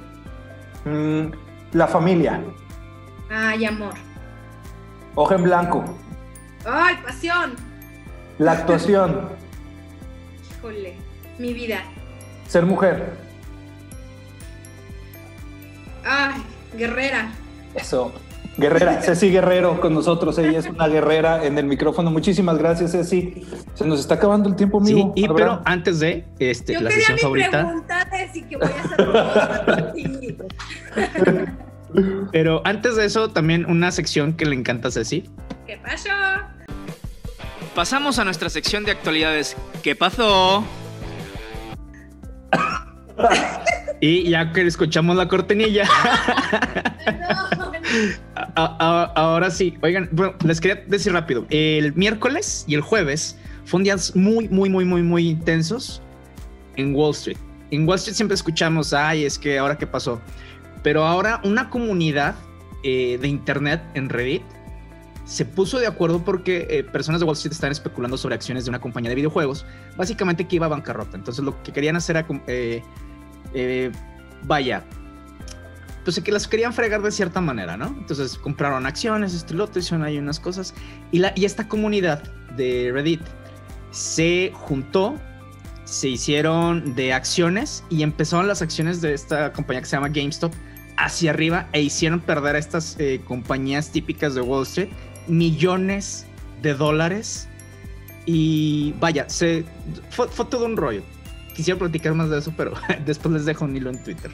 Mm, 0.87 1.27
la 1.75 1.87
familia. 1.87 2.41
Ay, 3.29 3.67
amor. 3.67 3.93
Hoja 5.15 5.35
en 5.35 5.43
blanco. 5.43 5.85
¡Ay, 6.65 6.97
pasión! 7.05 7.55
La 8.39 8.53
actuación. 8.53 9.29
Híjole, 10.59 10.95
mi 11.39 11.53
vida. 11.53 11.83
Ser 12.49 12.65
mujer. 12.65 13.13
Ay, 16.05 16.43
guerrera. 16.77 17.31
Eso. 17.75 18.13
Guerrera, 18.57 19.01
Ceci 19.01 19.31
Guerrero 19.31 19.81
con 19.81 19.95
nosotros, 19.95 20.37
ella 20.37 20.59
es 20.59 20.67
una 20.67 20.87
guerrera 20.87 21.43
en 21.47 21.57
el 21.57 21.65
micrófono. 21.65 22.11
Muchísimas 22.11 22.59
gracias, 22.59 22.93
Ceci. 22.93 23.47
Se 23.75 23.87
nos 23.87 23.99
está 24.01 24.17
acabando 24.17 24.49
el 24.51 24.57
tiempo, 24.57 24.79
amigo. 24.79 25.13
Sí, 25.17 25.23
y, 25.25 25.29
pero 25.29 25.63
antes 25.65 26.01
de 26.01 26.27
este, 26.39 26.75
Yo 26.75 26.81
la 26.81 26.91
quería 26.91 27.07
sesión 27.07 27.33
mi 27.33 27.43
favorita. 27.43 27.65
pregunta, 27.67 28.09
Ceci, 28.11 28.43
que 28.43 28.57
voy 28.59 28.69
a 28.69 28.83
hacer 31.23 31.53
Pero 32.33 32.63
antes 32.65 32.97
de 32.97 33.05
eso, 33.05 33.31
también 33.31 33.67
una 33.67 33.91
sección 33.93 34.33
que 34.35 34.47
le 34.47 34.55
encanta 34.57 34.89
a 34.89 34.91
Ceci. 34.91 35.25
¿Qué 35.67 35.77
pasó? 35.77 36.09
Pasamos 37.75 38.19
a 38.19 38.25
nuestra 38.25 38.49
sección 38.51 38.85
de 38.85 38.91
actualidades. 38.93 39.57
¿Qué 39.83 39.95
pasó? 39.95 40.65
Y 44.01 44.29
ya 44.31 44.53
que 44.53 44.67
escuchamos 44.67 45.15
la 45.17 45.29
cortinilla, 45.29 45.85
a- 48.37 48.53
a- 48.57 49.13
ahora 49.15 49.51
sí. 49.51 49.79
Oigan, 49.83 50.09
bueno, 50.13 50.35
les 50.45 50.61
quería 50.61 50.83
decir 50.87 51.13
rápido. 51.13 51.47
El 51.51 51.95
miércoles 51.95 52.65
y 52.67 52.75
el 52.75 52.81
jueves 52.81 53.39
fueron 53.65 53.85
días 53.85 54.17
muy, 54.17 54.49
muy, 54.49 54.69
muy, 54.71 54.85
muy, 54.85 55.03
muy 55.03 55.29
intensos 55.29 56.03
en 56.77 56.95
Wall 56.95 57.13
Street. 57.13 57.39
En 57.71 57.87
Wall 57.89 57.97
Street 57.97 58.17
siempre 58.17 58.35
escuchamos, 58.35 58.93
ay, 58.93 59.25
es 59.25 59.39
que 59.39 59.59
ahora 59.59 59.79
qué 59.79 59.87
pasó. 59.87 60.21
Pero 60.83 61.07
ahora 61.07 61.41
una 61.45 61.71
comunidad 61.71 62.35
eh, 62.83 63.19
de 63.21 63.29
internet 63.29 63.83
en 63.95 64.09
Reddit 64.09 64.43
se 65.25 65.45
puso 65.45 65.79
de 65.79 65.87
acuerdo 65.87 66.25
porque 66.25 66.67
eh, 66.69 66.85
personas 66.85 67.21
de 67.21 67.27
Wall 67.27 67.35
Street 67.35 67.53
estaban 67.53 67.73
especulando 67.73 68.17
sobre 68.17 68.35
acciones 68.35 68.65
de 68.65 68.71
una 68.71 68.81
compañía 68.81 69.09
de 69.11 69.15
videojuegos, 69.15 69.65
básicamente 69.97 70.47
que 70.47 70.57
iba 70.57 70.67
a 70.67 70.69
bancarrota. 70.69 71.17
Entonces 71.17 71.45
lo 71.45 71.63
que 71.63 71.73
querían 71.73 71.97
hacer 71.97 72.17
era, 72.17 72.27
eh, 72.49 72.83
eh, 73.55 73.93
vaya, 74.43 74.85
pues 76.05 76.21
que 76.21 76.33
las 76.33 76.49
querían 76.49 76.73
fregar 76.73 77.03
de 77.03 77.13
cierta 77.13 77.41
manera, 77.41 77.77
¿no? 77.77 77.87
Entonces 77.87 78.37
compraron 78.37 78.87
acciones, 78.87 79.35
esto 79.35 79.55
y 79.55 79.57
lo 79.59 79.65
otro, 79.65 79.79
hicieron 79.81 80.05
ahí 80.05 80.19
unas 80.19 80.41
cosas. 80.41 80.75
Y, 81.13 81.19
la, 81.21 81.33
y 81.37 81.45
esta 81.45 81.69
comunidad 81.69 82.23
de 82.57 82.91
Reddit 82.93 83.23
se 83.93 84.51
juntó, 84.55 85.15
se 85.85 86.09
hicieron 86.09 86.97
de 86.97 87.13
acciones 87.13 87.85
y 87.89 88.03
empezaron 88.03 88.49
las 88.49 88.61
acciones 88.61 89.01
de 89.01 89.15
esta 89.15 89.53
compañía 89.53 89.83
que 89.83 89.87
se 89.87 89.97
llama 89.97 90.09
GameStop 90.09 90.53
hacia 91.05 91.31
arriba 91.31 91.69
e 91.73 91.83
hicieron 91.83 92.21
perder 92.21 92.57
a 92.57 92.59
estas 92.59 92.97
eh, 92.99 93.21
compañías 93.25 93.91
típicas 93.91 94.35
de 94.35 94.41
Wall 94.41 94.63
Street 94.63 94.91
millones 95.27 96.27
de 96.63 96.75
dólares. 96.75 97.49
Y 98.25 98.95
vaya, 99.01 99.29
se, 99.29 99.65
fue, 100.11 100.29
fue 100.29 100.47
todo 100.47 100.65
un 100.65 100.77
rollo. 100.77 101.03
Quisiera 101.55 101.79
platicar 101.79 102.15
más 102.15 102.31
de 102.31 102.39
eso, 102.39 102.53
pero 102.57 102.73
después 103.05 103.35
les 103.35 103.45
dejo 103.45 103.65
un 103.65 103.77
hilo 103.77 103.91
en 103.91 104.03
Twitter. 104.03 104.31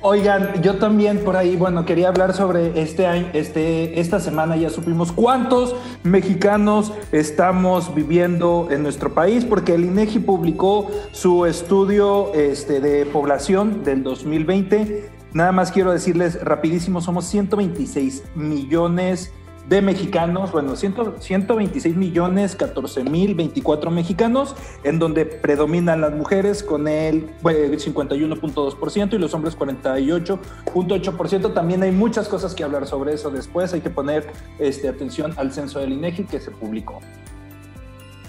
Oigan, 0.00 0.62
yo 0.62 0.76
también 0.76 1.18
por 1.24 1.36
ahí, 1.36 1.56
bueno, 1.56 1.84
quería 1.84 2.06
hablar 2.06 2.32
sobre 2.32 2.80
este 2.80 3.04
año, 3.04 3.30
este, 3.32 3.98
esta 3.98 4.20
semana 4.20 4.56
ya 4.56 4.70
supimos 4.70 5.10
cuántos 5.10 5.74
mexicanos 6.04 6.92
estamos 7.10 7.92
viviendo 7.92 8.68
en 8.70 8.84
nuestro 8.84 9.12
país, 9.12 9.44
porque 9.44 9.74
el 9.74 9.84
INEGI 9.84 10.20
publicó 10.20 10.88
su 11.10 11.46
estudio 11.46 12.32
este, 12.34 12.80
de 12.80 13.06
población 13.06 13.82
del 13.82 14.04
2020. 14.04 15.10
Nada 15.32 15.50
más 15.50 15.72
quiero 15.72 15.90
decirles 15.90 16.44
rapidísimo, 16.44 17.00
somos 17.00 17.24
126 17.24 18.22
millones 18.36 19.32
de 19.68 19.82
mexicanos, 19.82 20.50
bueno, 20.50 20.76
100 20.76 20.94
126 21.20 21.94
millones 21.94 22.56
14 22.56 23.04
mil 23.04 23.34
24 23.34 23.90
mexicanos, 23.90 24.56
en 24.82 24.98
donde 24.98 25.26
predominan 25.26 26.00
las 26.00 26.12
mujeres 26.12 26.62
con 26.62 26.88
el 26.88 27.30
bueno, 27.42 27.74
51.2% 27.74 29.12
y 29.12 29.18
los 29.18 29.34
hombres 29.34 29.58
48.8%. 29.58 31.52
También 31.52 31.82
hay 31.82 31.92
muchas 31.92 32.28
cosas 32.28 32.54
que 32.54 32.64
hablar 32.64 32.86
sobre 32.86 33.12
eso 33.12 33.30
después, 33.30 33.74
hay 33.74 33.80
que 33.82 33.90
poner 33.90 34.26
este, 34.58 34.88
atención 34.88 35.34
al 35.36 35.52
censo 35.52 35.80
del 35.80 35.92
INEGI 35.92 36.24
que 36.24 36.40
se 36.40 36.50
publicó. 36.50 37.00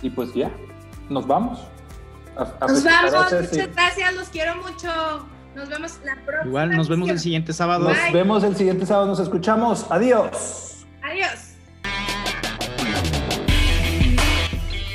Y 0.02 0.10
pues 0.10 0.34
ya, 0.34 0.52
nos 1.10 1.25
vamos. 1.25 1.60
A- 2.38 2.65
a 2.65 2.67
Nos 2.67 2.84
vamos, 2.84 3.12
muchas 3.13 3.52
gracias, 3.73 4.13
los 4.15 4.28
quiero 4.30 4.56
mucho. 4.58 4.89
Nos 5.56 5.67
vemos 5.69 5.99
la 6.06 6.15
próxima. 6.25 6.45
Igual 6.47 6.71
nos 6.78 6.88
vemos 6.89 7.10
el 7.10 7.19
siguiente 7.19 7.54
sábado. 7.54 7.88
Nos 7.89 7.97
Bye. 7.97 8.13
vemos 8.13 8.43
el 8.43 8.56
siguiente 8.56 8.86
sábado, 8.86 9.08
nos 9.08 9.19
escuchamos. 9.19 9.86
Adiós. 9.89 10.65
Adiós. 11.10 11.56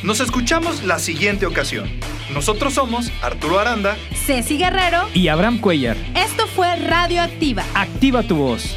Nos 0.03 0.21
escuchamos 0.21 0.85
la 0.85 0.99
siguiente 0.99 1.47
ocasión. 1.47 1.91
Nosotros 2.33 2.75
somos 2.75 3.11
Arturo 3.23 3.59
Aranda 3.59 3.97
Ceci 4.27 4.57
Guerrero, 4.59 5.09
Y 5.15 5.29
Abraham 5.29 5.59
Cuellar, 5.59 5.97
esto 6.15 6.47
fue 6.47 6.75
Radio 6.77 7.21
Activa. 7.23 7.65
activa 7.75 8.23
tu 8.23 8.37
voz. 8.37 8.77